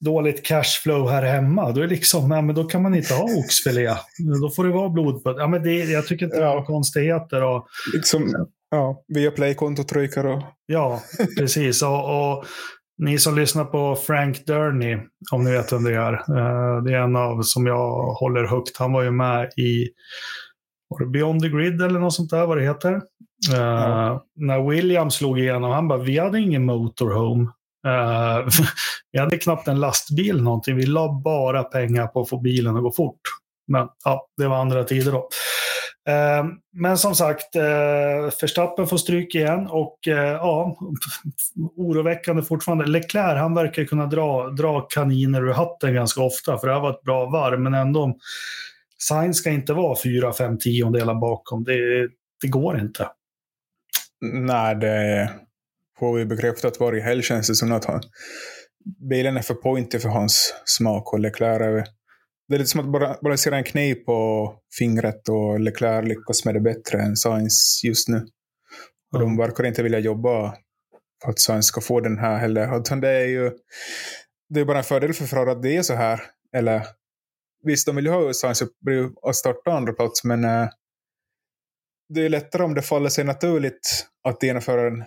dåligt 0.00 0.46
cashflow 0.46 1.10
här 1.10 1.22
hemma. 1.22 1.72
Då, 1.72 1.80
är 1.80 1.88
liksom, 1.88 2.30
ja, 2.30 2.42
men 2.42 2.54
då 2.54 2.64
kan 2.64 2.82
man 2.82 2.94
inte 2.94 3.14
ha 3.14 3.24
oxfilé. 3.24 3.94
Då 4.42 4.50
får 4.50 4.64
det 4.64 4.70
vara 4.70 4.88
blodpudd. 4.88 5.36
Ja, 5.38 5.46
men 5.46 5.62
det, 5.62 5.74
jag 5.74 6.06
tycker 6.06 6.24
inte 6.24 6.38
det 6.38 6.46
är 6.46 6.64
konstigheter. 6.64 7.42
Och, 7.42 7.66
liksom, 7.94 8.46
ja, 8.70 9.04
via 9.08 9.30
playkontot 9.30 9.92
ryker 9.92 10.26
och... 10.26 10.42
Ja, 10.66 11.02
precis. 11.38 11.82
Och, 11.82 12.32
och 12.32 12.44
ni 12.98 13.18
som 13.18 13.36
lyssnar 13.36 13.64
på 13.64 13.96
Frank 13.96 14.46
Durney, 14.46 14.98
om 15.32 15.44
ni 15.44 15.50
vet 15.50 15.72
vem 15.72 15.84
det 15.84 15.94
är. 15.94 16.12
Eh, 16.12 16.82
det 16.82 16.94
är 16.94 16.98
en 16.98 17.16
av 17.16 17.42
som 17.42 17.66
jag 17.66 18.12
håller 18.12 18.44
högt. 18.44 18.78
Han 18.78 18.92
var 18.92 19.02
ju 19.02 19.10
med 19.10 19.52
i 19.56 19.88
Beyond 21.12 21.42
the 21.42 21.48
Grid 21.48 21.82
eller 21.82 22.00
något 22.00 22.14
sånt 22.14 22.30
där, 22.30 22.46
vad 22.46 22.56
det 22.56 22.64
heter. 22.64 22.92
Eh, 23.52 23.58
ja. 23.58 24.24
när 24.36 24.70
William 24.70 25.10
slog 25.10 25.38
igenom, 25.38 25.70
han 25.70 25.88
bara, 25.88 25.98
vi 25.98 26.18
hade 26.18 26.40
ingen 26.40 26.64
motorhome. 26.64 27.50
Uh, 27.86 28.48
vi 29.12 29.18
hade 29.18 29.38
knappt 29.38 29.68
en 29.68 29.80
lastbil 29.80 30.42
någonting. 30.42 30.76
Vi 30.76 30.86
la 30.86 31.20
bara 31.24 31.64
pengar 31.64 32.06
på 32.06 32.20
att 32.20 32.28
få 32.28 32.40
bilen 32.40 32.76
att 32.76 32.82
gå 32.82 32.92
fort. 32.92 33.20
Men 33.68 33.88
ja, 34.04 34.26
det 34.36 34.48
var 34.48 34.56
andra 34.56 34.84
tider 34.84 35.12
då. 35.12 35.28
Ehm, 36.06 36.46
men 36.72 36.98
som 36.98 37.14
sagt, 37.14 37.56
eh, 37.56 37.62
Verstappen 38.40 38.86
får 38.86 38.96
stryk 38.96 39.34
igen 39.34 39.66
och 39.66 40.08
eh, 40.08 40.32
ja, 40.32 40.76
oroväckande 41.76 42.42
fortfarande. 42.42 42.86
Leclerc, 42.86 43.38
han 43.38 43.54
verkar 43.54 43.84
kunna 43.84 44.06
dra, 44.06 44.48
dra 44.48 44.80
kaniner 44.80 45.42
ur 45.42 45.52
hatten 45.52 45.94
ganska 45.94 46.22
ofta, 46.22 46.58
för 46.58 46.66
det 46.66 46.72
här 46.72 46.80
var 46.80 46.90
ett 46.90 47.02
bra 47.02 47.26
varv, 47.26 47.60
men 47.60 47.74
ändå. 47.74 48.18
Sainz 48.98 49.36
ska 49.36 49.50
inte 49.50 49.72
vara 49.72 49.98
fyra, 50.02 50.32
fem 50.32 50.58
tiondelar 50.58 51.14
bakom. 51.14 51.64
Det, 51.64 52.08
det 52.42 52.48
går 52.48 52.80
inte. 52.80 53.08
Nej, 54.20 54.74
det 54.74 55.30
får 55.98 56.14
vi 56.14 56.26
bekräftat 56.26 56.80
varje 56.80 57.02
helg 57.02 57.22
känns 57.22 57.48
det 57.48 57.54
som 57.54 57.72
att 57.72 57.84
han, 57.84 58.00
bilen 59.10 59.36
är 59.36 59.42
för 59.42 59.54
pointy 59.54 59.98
för 59.98 60.08
hans 60.08 60.54
smak 60.64 61.12
och 61.12 61.20
Leclerc 61.20 61.60
är 61.60 61.84
det 62.48 62.54
är 62.54 62.58
lite 62.58 62.70
som 62.70 62.80
att 62.80 62.92
bara 62.92 63.16
balansera 63.22 63.56
en 63.56 63.64
kniv 63.64 63.94
på 63.94 64.50
fingret 64.78 65.28
och 65.28 65.60
Leclerc 65.60 66.08
lyckas 66.08 66.44
med 66.44 66.54
det 66.54 66.60
bättre 66.60 66.98
än 66.98 67.16
Sainz 67.16 67.80
just 67.84 68.08
nu. 68.08 68.26
Och 69.12 69.20
mm. 69.20 69.28
de 69.28 69.36
verkar 69.36 69.64
inte 69.64 69.82
vilja 69.82 69.98
jobba 69.98 70.54
för 71.22 71.30
att 71.30 71.40
Sainz 71.40 71.66
ska 71.66 71.80
få 71.80 72.00
den 72.00 72.18
här 72.18 72.38
heller. 72.38 72.78
Utan 72.78 73.00
det 73.00 73.08
är 73.08 73.26
ju 73.26 73.50
det 74.48 74.60
är 74.60 74.64
bara 74.64 74.78
en 74.78 74.84
fördel 74.84 75.12
för 75.12 75.24
Ferrari 75.24 75.50
att 75.50 75.62
det 75.62 75.76
är 75.76 75.82
så 75.82 75.94
här. 75.94 76.20
Eller 76.56 76.86
visst, 77.64 77.86
de 77.86 77.96
vill 77.96 78.04
ju 78.04 78.10
ha 78.10 78.32
Sainz 78.32 78.62
att 79.22 79.36
starta 79.36 79.72
andra 79.72 79.92
plats 79.92 80.24
men 80.24 80.44
äh, 80.44 80.68
det 82.08 82.24
är 82.24 82.28
lättare 82.28 82.62
om 82.62 82.74
det 82.74 82.82
faller 82.82 83.08
sig 83.08 83.24
naturligt 83.24 84.06
att 84.28 84.44
ena 84.44 84.60
föraren 84.60 85.00
äh, 85.00 85.06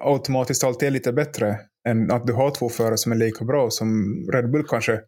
automatiskt 0.00 0.64
alltid 0.64 0.86
är 0.86 0.90
lite 0.90 1.12
bättre 1.12 1.60
än 1.88 2.10
att 2.10 2.26
du 2.26 2.32
har 2.32 2.50
två 2.50 2.68
förare 2.68 2.98
som 2.98 3.12
är 3.12 3.16
lika 3.16 3.44
bra 3.44 3.70
som 3.70 4.16
Red 4.32 4.50
Bull 4.50 4.66
kanske 4.68 5.00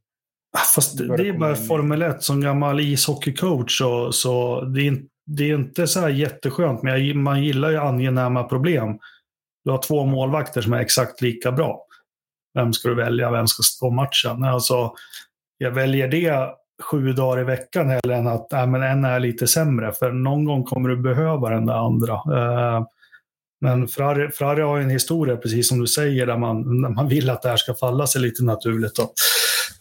fast 0.75 0.99
det 0.99 1.29
är 1.29 1.39
bara 1.39 1.55
Formel 1.55 2.03
1 2.03 2.23
som 2.23 2.41
gammal 2.41 2.81
ishockeycoach. 2.81 3.79
Så, 3.79 4.13
så 4.13 4.61
det, 4.61 4.89
är, 4.89 4.97
det 5.27 5.51
är 5.51 5.55
inte 5.55 5.87
så 5.87 6.01
här 6.01 6.09
jätteskönt, 6.09 6.83
men 6.83 7.23
man 7.23 7.45
gillar 7.45 7.71
ju 7.71 7.77
angenäma 7.77 8.45
problem. 8.45 8.99
Du 9.65 9.71
har 9.71 9.79
två 9.79 10.05
målvakter 10.05 10.61
som 10.61 10.73
är 10.73 10.81
exakt 10.81 11.21
lika 11.21 11.53
bra. 11.53 11.85
Vem 12.55 12.73
ska 12.73 12.89
du 12.89 12.95
välja? 12.95 13.31
Vem 13.31 13.47
ska 13.47 13.63
stå 13.63 13.91
matchen? 13.91 14.45
Alltså, 14.45 14.93
jag 15.59 15.71
väljer 15.71 16.09
det 16.09 16.55
sju 16.83 17.13
dagar 17.13 17.41
i 17.41 17.45
veckan 17.45 17.89
hellre 17.89 18.17
än 18.17 18.27
att 18.27 18.53
äh, 18.53 18.67
men 18.67 18.83
en 18.83 19.05
är 19.05 19.21
lite 19.21 19.47
sämre. 19.47 19.93
För 19.93 20.13
någon 20.13 20.45
gång 20.45 20.65
kommer 20.65 20.89
du 20.89 20.97
behöva 20.97 21.51
den 21.51 21.67
där 21.67 21.87
andra. 21.87 22.15
Uh, 22.15 22.87
men 23.61 23.89
Ferrari, 23.89 24.31
Ferrari 24.31 24.63
har 24.63 24.79
en 24.79 24.91
historia, 24.91 25.37
precis 25.37 25.69
som 25.69 25.81
du 25.81 25.87
säger, 25.87 26.27
där 26.27 26.39
man, 26.39 26.83
där 26.83 26.89
man 26.89 27.09
vill 27.09 27.31
att 27.31 27.43
det 27.43 27.49
här 27.49 27.57
ska 27.57 27.75
falla 27.75 28.07
sig 28.07 28.21
lite 28.23 28.45
naturligt. 28.45 28.95
Då. 28.95 29.13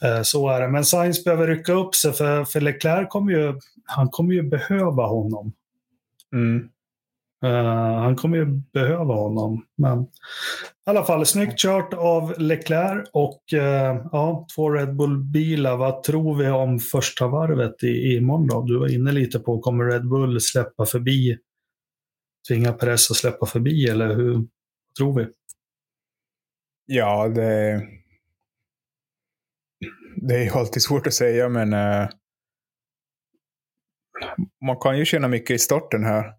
Eh, 0.07 0.21
så 0.23 0.49
är 0.49 0.61
det. 0.61 0.67
Men 0.67 0.85
Sainz 0.85 1.23
behöver 1.23 1.47
rycka 1.47 1.73
upp 1.73 1.95
sig, 1.95 2.13
för, 2.13 2.45
för 2.45 2.61
Leclerc 2.61 3.07
kommer 3.09 3.31
ju, 3.31 3.53
han 3.85 4.09
kommer 4.09 4.33
ju 4.33 4.43
behöva 4.43 5.03
honom. 5.03 5.53
Mm. 6.33 6.69
Uh, 7.45 7.99
han 7.99 8.15
kommer 8.15 8.37
ju 8.37 8.45
behöva 8.73 9.13
honom. 9.13 9.65
Men 9.77 10.01
i 10.01 10.89
alla 10.89 11.03
fall, 11.03 11.25
snyggt 11.25 11.59
kört 11.59 11.93
av 11.93 12.33
Leclerc 12.37 13.09
och 13.13 13.41
uh, 13.53 14.07
ja, 14.11 14.47
två 14.55 14.69
Red 14.69 14.95
Bull-bilar. 14.95 15.77
Vad 15.77 16.03
tror 16.03 16.35
vi 16.35 16.49
om 16.49 16.79
första 16.79 17.27
varvet 17.27 17.83
i, 17.83 18.15
imorgon 18.15 18.47
då? 18.47 18.61
Du 18.61 18.79
var 18.79 18.93
inne 18.93 19.11
lite 19.11 19.39
på, 19.39 19.59
kommer 19.59 19.85
Red 19.85 20.07
Bull 20.07 20.41
släppa 20.41 20.85
förbi 20.85 21.37
tvinga 22.47 22.73
press 22.73 23.11
att 23.11 23.17
släppa 23.17 23.45
förbi, 23.45 23.89
eller 23.89 24.15
hur 24.15 24.47
tror 24.97 25.19
vi? 25.19 25.27
Ja, 26.85 27.27
det, 27.27 27.81
det 30.15 30.35
är 30.35 30.43
ju 30.43 30.49
alltid 30.49 30.81
svårt 30.81 31.07
att 31.07 31.13
säga, 31.13 31.49
men 31.49 31.73
uh, 31.73 32.09
man 34.65 34.77
kan 34.79 34.97
ju 34.97 35.05
känna 35.05 35.27
mycket 35.27 35.55
i 35.55 35.59
starten 35.59 36.03
här. 36.03 36.33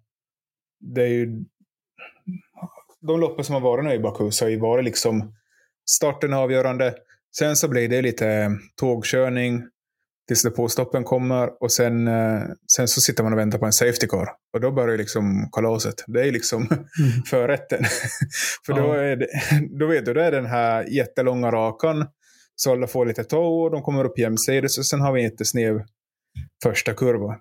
Det 0.80 1.02
är 1.02 1.08
ju 1.08 1.44
de 3.00 3.20
loppen 3.20 3.44
som 3.44 3.54
har 3.54 3.60
varit 3.60 3.84
nu 3.84 3.92
i 3.92 3.98
Baku 3.98 4.30
så 4.30 4.44
har 4.44 4.50
ju 4.50 4.58
varit 4.58 4.84
liksom 4.84 5.34
starten 5.90 6.34
avgörande. 6.34 6.94
Sen 7.36 7.56
så 7.56 7.68
blir 7.68 7.88
det 7.88 8.02
lite 8.02 8.28
eh, 8.28 8.50
tågkörning, 8.76 9.62
tills 10.28 10.42
depåstoppen 10.42 11.04
kommer 11.04 11.62
och 11.62 11.72
sen, 11.72 12.08
eh, 12.08 12.42
sen 12.72 12.88
så 12.88 13.00
sitter 13.00 13.22
man 13.22 13.32
och 13.32 13.38
väntar 13.38 13.58
på 13.58 13.66
en 13.66 13.72
safety 13.72 14.06
car. 14.06 14.28
Och 14.52 14.60
då 14.60 14.70
börjar 14.70 14.98
liksom 14.98 15.48
kalaset. 15.52 16.04
Det 16.06 16.28
är 16.28 16.32
liksom 16.32 16.62
mm. 16.62 17.22
förrätten. 17.26 17.84
För 18.66 18.72
ja. 18.72 18.82
då, 18.82 18.92
är 18.92 19.16
det, 19.16 19.28
då 19.78 19.86
vet 19.86 20.04
du, 20.04 20.14
det 20.14 20.24
är 20.24 20.32
den 20.32 20.46
här 20.46 20.84
jättelånga 20.84 21.50
rakan. 21.50 22.06
Så 22.56 22.72
alla 22.72 22.86
får 22.86 23.06
lite 23.06 23.24
tå 23.24 23.68
de 23.68 23.82
kommer 23.82 24.04
upp 24.04 24.18
jämsides 24.18 24.78
och 24.78 24.86
sen 24.86 25.00
har 25.00 25.12
vi 25.12 25.20
en 25.20 25.30
jättesnev 25.30 25.82
första 26.62 26.94
kurva. 26.94 27.38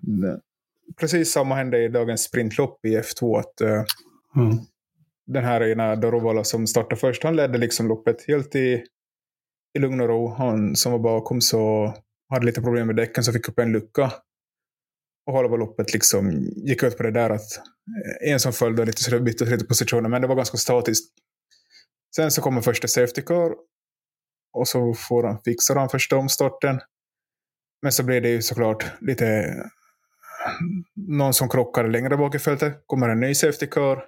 Precis 0.99 1.31
samma 1.31 1.55
hände 1.55 1.83
i 1.83 1.87
dagens 1.87 2.23
sprintlopp 2.23 2.85
i 2.85 2.97
F2. 2.97 3.39
Att, 3.39 3.61
uh, 3.61 3.83
mm. 4.35 4.57
Den 5.27 5.43
här 5.43 5.63
ena 5.63 5.95
Dorovala 5.95 6.43
som 6.43 6.67
startade 6.67 6.95
först, 6.95 7.23
han 7.23 7.35
ledde 7.35 7.57
liksom 7.57 7.87
loppet 7.87 8.27
helt 8.27 8.55
i, 8.55 8.83
i 9.77 9.79
lugn 9.79 10.01
och 10.01 10.07
ro. 10.07 10.33
Han 10.37 10.75
som 10.75 10.91
var 10.91 10.99
bakom 10.99 11.41
så 11.41 11.93
hade 12.29 12.45
lite 12.45 12.61
problem 12.61 12.87
med 12.87 12.95
däcken 12.95 13.23
så 13.23 13.33
fick 13.33 13.49
upp 13.49 13.59
en 13.59 13.71
lucka. 13.71 14.11
Och 15.25 15.33
halva 15.33 15.57
loppet 15.57 15.93
liksom 15.93 16.31
gick 16.41 16.83
ut 16.83 16.97
på 16.97 17.03
det 17.03 17.11
där 17.11 17.29
att 17.29 17.57
eh, 17.57 18.31
en 18.31 18.39
som 18.39 18.53
följde 18.53 18.85
lite 18.85 19.03
så 19.03 19.19
bytte 19.19 19.45
lite 19.45 19.65
positioner, 19.65 20.09
men 20.09 20.21
det 20.21 20.27
var 20.27 20.35
ganska 20.35 20.57
statiskt. 20.57 21.13
Sen 22.15 22.31
så 22.31 22.41
kommer 22.41 22.61
första 22.61 22.87
Safety 22.87 23.21
Car 23.21 23.51
och 24.53 24.67
så 24.67 24.93
får 24.93 25.23
han, 25.23 25.41
fixar 25.45 25.75
han 25.75 25.89
första 25.89 26.17
omstarten. 26.17 26.79
Men 27.81 27.91
så 27.91 28.03
blir 28.03 28.21
det 28.21 28.29
ju 28.29 28.41
såklart 28.41 28.85
lite 29.01 29.55
någon 30.95 31.33
som 31.33 31.49
krockar 31.49 31.87
längre 31.87 32.17
bak 32.17 32.35
i 32.35 32.39
fältet. 32.39 32.83
Kommer 32.85 33.09
en 33.09 33.19
ny 33.19 33.35
Safety 33.35 33.67
Car. 33.67 34.05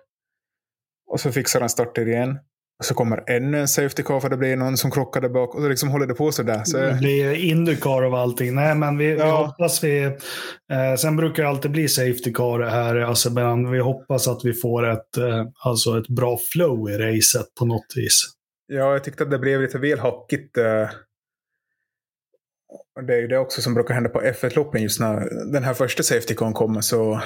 Och 1.07 1.19
så 1.19 1.31
fixar 1.31 1.59
han 1.59 1.69
starten 1.69 2.07
igen. 2.07 2.39
Så 2.83 2.93
kommer 2.93 3.23
ännu 3.29 3.59
en 3.59 3.67
safety 3.67 4.03
car 4.03 4.19
för 4.19 4.29
det 4.29 4.37
blir 4.37 4.55
någon 4.55 4.77
som 4.77 4.91
krockar 4.91 5.21
där 5.21 5.29
bak. 5.29 5.55
Och 5.55 5.61
så 5.61 5.69
liksom 5.69 5.89
håller 5.89 6.07
det 6.07 6.13
på 6.13 6.31
sådär. 6.31 6.61
Så... 6.63 6.77
Det 6.77 6.97
blir 6.99 7.33
Indycar 7.33 8.03
av 8.03 8.15
allting. 8.15 8.55
Nej, 8.55 8.75
men 8.75 8.97
vi, 8.97 9.09
ja. 9.09 9.25
vi 9.25 9.31
hoppas 9.31 9.83
vi... 9.83 10.03
Eh, 10.71 10.95
sen 10.97 11.15
brukar 11.15 11.43
det 11.43 11.49
alltid 11.49 11.71
bli 11.71 11.87
safety 11.87 12.33
car 12.33 12.59
här 12.59 12.99
i 12.99 13.03
Azerbajdzjan. 13.03 13.71
Vi 13.71 13.79
hoppas 13.79 14.27
att 14.27 14.45
vi 14.45 14.53
får 14.53 14.89
ett, 14.89 15.17
eh, 15.17 15.45
alltså 15.65 15.99
ett 15.99 16.07
bra 16.07 16.39
flow 16.53 16.89
i 16.89 16.97
racet 16.97 17.55
på 17.59 17.65
något 17.65 17.93
vis. 17.95 18.21
Ja, 18.67 18.91
jag 18.91 19.03
tyckte 19.03 19.23
att 19.23 19.31
det 19.31 19.39
blev 19.39 19.61
lite 19.61 19.77
väl 19.77 19.99
hackigt. 19.99 20.57
Eh... 20.57 20.89
Det 23.07 23.13
är 23.13 23.19
ju 23.21 23.27
det 23.27 23.37
också 23.37 23.61
som 23.61 23.73
brukar 23.73 23.93
hända 23.93 24.09
på 24.09 24.21
F1-loppen 24.21 24.81
just 24.81 24.99
när 24.99 25.29
den 25.53 25.63
här 25.63 25.73
första 25.73 26.03
safety 26.03 26.35
car 26.35 26.51
kommer. 26.51 26.81
Så 26.81 27.21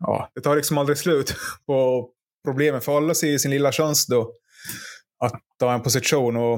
ja, 0.00 0.30
det 0.34 0.40
tar 0.40 0.56
liksom 0.56 0.78
aldrig 0.78 0.98
slut 0.98 1.34
på 1.66 2.08
problemen. 2.44 2.80
För 2.80 2.96
alla 2.96 3.14
ser 3.14 3.28
ju 3.28 3.38
sin 3.38 3.50
lilla 3.50 3.72
chans 3.72 4.06
då 4.06 4.32
att 5.18 5.40
ta 5.58 5.72
en 5.72 5.82
position. 5.82 6.36
Och, 6.36 6.54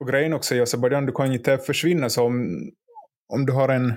och 0.00 0.08
grejen 0.08 0.32
också 0.32 0.54
i 0.54 0.60
Azerbajdzjan, 0.60 1.06
du 1.06 1.12
kan 1.12 1.32
inte 1.32 1.58
försvinna. 1.58 2.10
Så 2.10 2.24
om, 2.24 2.70
om 3.28 3.46
du 3.46 3.52
har 3.52 3.68
en 3.68 3.94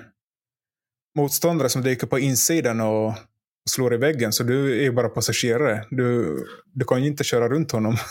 motståndare 1.17 1.69
som 1.69 1.81
dyker 1.81 2.07
på 2.07 2.19
insidan 2.19 2.81
och, 2.81 3.07
och 3.07 3.69
slår 3.69 3.93
i 3.93 3.97
väggen, 3.97 4.33
så 4.33 4.43
du 4.43 4.79
är 4.79 4.83
ju 4.83 4.91
bara 4.91 5.09
passagerare. 5.09 5.85
Du, 5.89 6.37
du 6.73 6.85
kan 6.85 7.03
ju 7.03 7.07
inte 7.07 7.23
köra 7.23 7.49
runt 7.49 7.71
honom. 7.71 7.97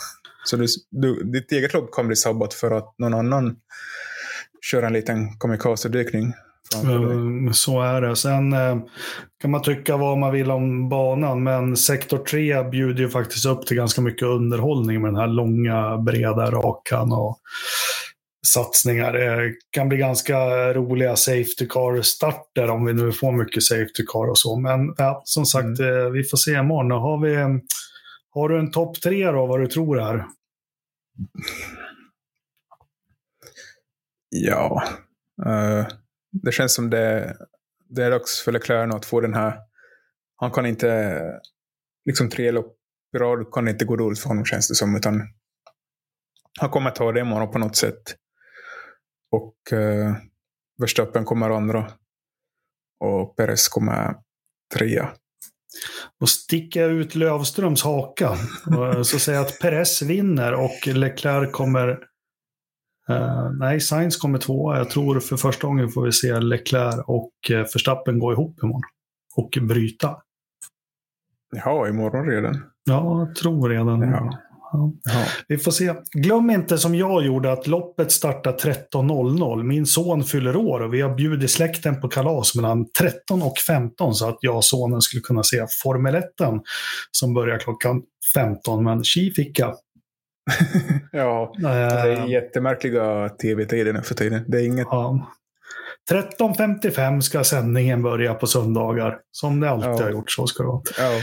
Så 0.47 0.57
du, 0.57 0.65
du, 0.91 1.23
ditt 1.23 1.51
eget 1.51 1.73
lopp 1.73 1.91
kan 1.91 2.07
bli 2.07 2.15
sabbat 2.15 2.53
för 2.53 2.71
att 2.71 2.95
någon 2.97 3.13
annan 3.13 3.55
kör 4.61 4.83
en 4.83 4.93
liten 4.93 5.39
kamikaze-dykning. 5.39 6.33
Mm, 6.73 7.53
så 7.53 7.81
är 7.81 8.01
det. 8.01 8.15
Sen 8.15 8.53
eh, 8.53 8.77
kan 9.41 9.51
man 9.51 9.61
tycka 9.61 9.97
vad 9.97 10.17
man 10.17 10.33
vill 10.33 10.51
om 10.51 10.89
banan, 10.89 11.43
men 11.43 11.77
sektor 11.77 12.17
3 12.17 12.63
bjuder 12.63 13.03
ju 13.03 13.09
faktiskt 13.09 13.45
upp 13.45 13.65
till 13.65 13.77
ganska 13.77 14.01
mycket 14.01 14.27
underhållning 14.27 15.01
med 15.01 15.13
den 15.13 15.19
här 15.19 15.27
långa, 15.27 15.97
breda 15.97 16.51
rakan 16.51 17.11
och 17.11 17.39
satsningar. 18.47 19.13
Det 19.13 19.53
kan 19.69 19.89
bli 19.89 19.97
ganska 19.97 20.37
roliga 20.73 21.15
Safety 21.15 21.67
Car-starter 21.69 22.69
om 22.69 22.85
vi 22.85 22.93
nu 22.93 23.11
får 23.11 23.31
mycket 23.31 23.63
Safety 23.63 24.05
Car 24.07 24.29
och 24.29 24.37
så. 24.37 24.59
Men 24.59 24.93
ja, 24.97 25.21
som 25.25 25.45
sagt, 25.45 25.79
mm. 25.79 25.99
Eh, 25.99 26.09
vi 26.09 26.23
får 26.23 26.37
se 26.37 26.51
imorgon. 26.51 26.91
Har, 26.91 27.21
vi, 27.21 27.59
har 28.29 28.49
du 28.49 28.59
en 28.59 28.71
topp 28.71 29.01
tre 29.01 29.31
då, 29.31 29.45
vad 29.45 29.59
du 29.59 29.67
tror 29.67 30.01
är? 30.01 30.25
Ja. 34.29 34.83
Uh 35.45 35.87
det 36.43 36.51
känns 36.51 36.73
som 36.73 36.89
det, 36.89 37.37
det 37.89 38.03
är 38.03 38.11
dags 38.11 38.41
för 38.41 38.51
Leclerc 38.51 38.95
att 38.95 39.05
få 39.05 39.21
den 39.21 39.33
här... 39.33 39.59
Han 40.35 40.51
kan 40.51 40.65
inte... 40.65 41.21
Liksom 42.05 42.29
tre 42.29 42.51
lopp 42.51 42.77
i 43.15 43.17
rad 43.17 43.51
kan 43.51 43.67
inte 43.67 43.85
gå 43.85 43.95
dåligt 43.95 44.19
för 44.19 44.27
honom 44.27 44.45
känns 44.45 44.67
det 44.67 44.75
som. 44.75 44.95
Utan 44.95 45.21
han 46.59 46.69
kommer 46.69 46.91
ta 46.91 47.11
det 47.11 47.19
imorgon 47.19 47.51
på 47.51 47.59
något 47.59 47.75
sätt. 47.75 48.15
Och 49.31 49.73
eh, 49.73 50.15
Verstappen 50.77 51.25
kommer 51.25 51.49
andra. 51.49 51.91
Och 52.99 53.35
Perez 53.35 53.67
kommer 53.67 54.15
trea. 54.73 55.11
Och 56.21 56.29
sticka 56.29 56.85
ut 56.85 57.15
Lövströms 57.15 57.83
haka. 57.83 58.37
så 59.03 59.19
säga 59.19 59.39
att 59.39 59.59
Perez 59.59 60.01
vinner 60.01 60.53
och 60.53 60.87
Leclerc 60.87 61.51
kommer 61.51 61.99
Uh, 63.09 63.51
nej, 63.59 63.79
Sainz 63.79 64.17
kommer 64.17 64.37
tvåa. 64.37 64.77
Jag 64.77 64.89
tror 64.89 65.19
för 65.19 65.37
första 65.37 65.67
gången 65.67 65.89
får 65.89 66.05
vi 66.05 66.11
se 66.11 66.39
Leclerc 66.39 67.03
och 67.07 67.31
uh, 67.51 67.57
Verstappen 67.57 68.19
gå 68.19 68.31
ihop 68.31 68.63
imorgon. 68.63 68.81
och 69.35 69.57
bryta. 69.61 70.17
Ja, 71.55 71.87
imorgon 71.87 72.27
redan. 72.27 72.63
Ja, 72.83 73.19
jag 73.19 73.35
tror 73.35 73.69
redan. 73.69 74.01
Ja. 74.01 74.39
Ja. 75.03 75.25
Vi 75.47 75.57
får 75.57 75.71
se. 75.71 75.93
Glöm 76.11 76.49
inte 76.49 76.77
som 76.77 76.95
jag 76.95 77.25
gjorde 77.25 77.51
att 77.51 77.67
loppet 77.67 78.11
startar 78.11 78.51
13.00. 78.51 79.63
Min 79.63 79.85
son 79.85 80.23
fyller 80.23 80.55
år 80.55 80.79
och 80.79 80.93
vi 80.93 81.01
har 81.01 81.15
bjudit 81.15 81.51
släkten 81.51 82.01
på 82.01 82.07
kalas 82.07 82.55
mellan 82.55 82.85
13 82.99 83.41
och 83.41 83.57
15 83.57 84.15
så 84.15 84.29
att 84.29 84.37
jag 84.41 84.55
och 84.55 84.65
sonen 84.65 85.01
skulle 85.01 85.21
kunna 85.21 85.43
se 85.43 85.65
Formel 85.83 86.15
1 86.15 86.23
som 87.11 87.33
börjar 87.33 87.59
klockan 87.59 88.01
15. 88.35 88.83
Men 88.83 89.03
tji 89.03 89.31
fick 89.31 89.59
jag. 89.59 89.75
ja, 91.11 91.53
det 91.57 91.67
är 91.67 92.25
jättemärkliga 92.25 93.29
tv-tider 93.29 93.93
nu 93.93 94.01
för 94.01 94.15
tiden. 94.15 94.45
Det 94.47 94.57
är 94.57 94.65
inget... 94.65 94.87
Ja. 94.91 95.31
13.55 96.11 97.21
ska 97.21 97.43
sändningen 97.43 98.01
börja 98.01 98.33
på 98.33 98.47
söndagar. 98.47 99.17
Som 99.31 99.59
det 99.59 99.69
alltid 99.69 99.89
ja. 99.89 100.03
har 100.03 100.11
gjort, 100.11 100.31
så 100.31 100.47
ska 100.47 100.63
det 100.63 100.69
vara. 100.69 100.81
Ja. 100.97 101.21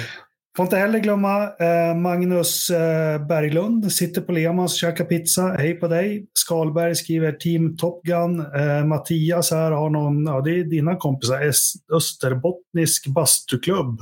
Får 0.56 0.64
inte 0.64 0.76
heller 0.76 0.98
glömma 0.98 1.42
eh, 1.42 1.94
Magnus 1.96 2.70
eh, 2.70 3.26
Berglund 3.26 3.92
sitter 3.92 4.20
på 4.20 4.32
Lemans 4.32 4.72
och 4.72 4.78
käkar 4.78 5.04
pizza. 5.04 5.42
Hej 5.58 5.74
på 5.74 5.88
dig. 5.88 6.26
Skalberg 6.34 6.94
skriver 6.94 7.32
Team 7.32 7.76
Top 7.76 8.02
Gun. 8.02 8.40
Eh, 8.40 8.84
Mattias 8.84 9.50
här 9.50 9.70
har 9.70 9.90
någon, 9.90 10.26
ja 10.26 10.40
det 10.40 10.50
är 10.50 10.64
dina 10.64 10.96
kompisar, 10.96 11.52
Österbottnisk 11.92 13.06
bastuklubb. 13.06 14.00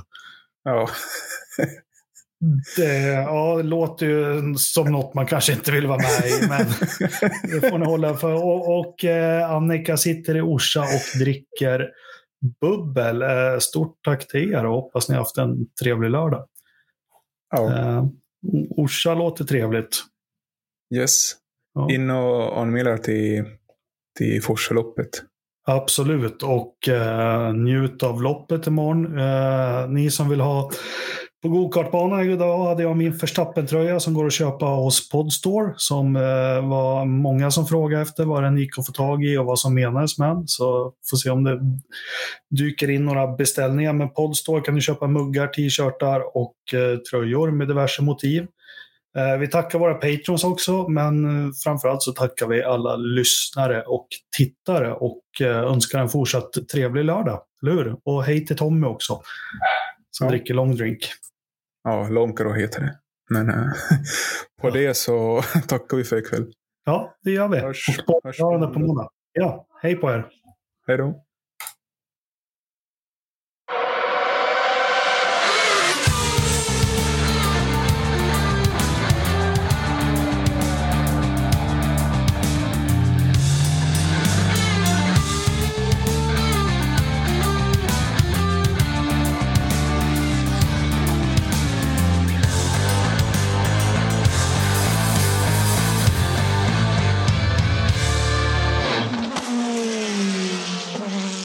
Ja. 0.65 0.89
Det, 2.77 3.07
ja, 3.07 3.57
det 3.57 3.63
låter 3.63 4.07
ju 4.07 4.55
som 4.55 4.93
något 4.93 5.15
man 5.15 5.27
kanske 5.27 5.53
inte 5.53 5.73
vill 5.73 5.87
vara 5.87 5.99
med 5.99 6.31
i, 6.31 6.49
men 6.49 6.67
det 7.43 7.71
får 7.71 7.79
ni 7.79 7.87
hålla 7.87 8.17
för. 8.17 8.35
Och, 8.35 8.79
och 8.79 9.05
eh, 9.05 9.51
Annika 9.51 9.97
sitter 9.97 10.37
i 10.37 10.41
Orsa 10.41 10.81
och 10.81 11.19
dricker 11.19 11.91
bubbel. 12.61 13.23
Eh, 13.23 13.59
stort 13.59 13.99
tack 14.05 14.29
till 14.29 14.53
er 14.53 14.67
och 14.67 14.75
hoppas 14.75 15.09
ni 15.09 15.15
har 15.15 15.23
haft 15.23 15.39
en 15.39 15.67
trevlig 15.83 16.11
lördag. 16.11 16.47
Ja. 17.51 17.79
Eh, 17.79 18.05
Orsa 18.71 19.15
låter 19.15 19.45
trevligt. 19.45 20.03
Yes. 20.95 21.33
Ja. 21.75 21.91
In 21.91 22.11
och 22.11 22.61
anmäla 22.61 22.99
till, 22.99 23.45
till 24.19 24.43
Forsaloppet. 24.43 25.09
Absolut, 25.67 26.43
och 26.43 26.89
eh, 26.89 27.53
njut 27.53 28.03
av 28.03 28.23
loppet 28.23 28.67
imorgon. 28.67 29.19
Eh, 29.19 29.89
ni 29.89 30.11
som 30.11 30.29
vill 30.29 30.41
ha 30.41 30.71
på 31.43 31.49
gokartbanan 31.49 32.31
idag 32.31 32.65
hade 32.67 32.83
jag 32.83 32.97
min 32.97 33.13
Verstappen-tröja 33.13 34.01
som 34.01 34.15
går 34.15 34.27
att 34.27 34.33
köpa 34.33 34.67
hos 34.67 35.11
Podstore. 35.11 35.75
Som 35.77 36.17
eh, 36.17 36.69
var 36.69 37.05
många 37.05 37.51
som 37.51 37.67
frågade 37.67 38.03
efter 38.03 38.25
vad 38.25 38.43
den 38.43 38.59
gick 38.59 38.79
att 38.79 38.87
få 38.87 38.93
tag 38.93 39.25
i 39.25 39.37
och 39.37 39.47
vad 39.47 39.59
som 39.59 39.75
menades 39.75 40.19
med 40.19 40.29
den. 40.29 40.49
Så 40.49 40.93
får 41.11 41.17
se 41.17 41.31
om 41.31 41.45
det 41.45 41.61
dyker 42.51 42.91
in 42.91 43.05
några 43.05 43.27
beställningar. 43.27 43.93
Men 43.93 44.11
Podstore 44.11 44.61
kan 44.61 44.75
du 44.75 44.81
köpa 44.81 45.07
muggar, 45.07 45.47
t-shirtar 45.47 46.37
och 46.37 46.55
eh, 46.75 46.99
tröjor 46.99 47.51
med 47.51 47.69
diverse 47.69 48.03
motiv. 48.03 48.47
Eh, 49.17 49.39
vi 49.39 49.49
tackar 49.49 49.79
våra 49.79 49.95
patrons 49.95 50.45
också, 50.45 50.89
men 50.89 51.25
framförallt 51.65 52.03
så 52.03 52.13
tackar 52.13 52.47
vi 52.47 52.63
alla 52.63 52.97
lyssnare 52.97 53.83
och 53.83 54.07
tittare 54.37 54.93
och 54.93 55.23
önskar 55.41 55.99
en 55.99 56.09
fortsatt 56.09 56.51
trevlig 56.73 57.05
lördag. 57.05 57.41
Eller 57.63 57.73
hur? 57.73 57.97
Och 58.05 58.25
hej 58.25 58.47
till 58.47 58.57
Tommy 58.57 58.87
också, 58.87 59.21
som 60.11 60.27
ja. 60.27 60.31
dricker 60.31 60.55
long 60.55 60.77
drink. 60.77 60.99
Ja, 61.85 62.09
Lonkero 62.09 62.53
heter 62.53 62.81
det. 62.81 62.99
Men 63.31 63.49
äh, 63.49 63.55
på 64.61 64.69
ja. 64.69 64.71
det 64.71 64.95
så 64.95 65.43
tackar 65.69 65.97
vi 65.97 66.05
för 66.05 66.17
ikväll. 66.17 66.53
Ja, 66.85 67.19
det 67.23 67.31
gör 67.31 67.49
vi. 67.49 67.59
Hörs, 67.59 67.89
och 67.89 68.07
på, 68.07 68.21
hörs 68.25 68.39
på 68.39 68.79
måndag. 68.79 69.09
Ja, 69.33 69.67
hej 69.83 69.97
på 69.97 70.11
er. 70.11 70.27
Hej 70.87 70.97
då. 70.97 71.25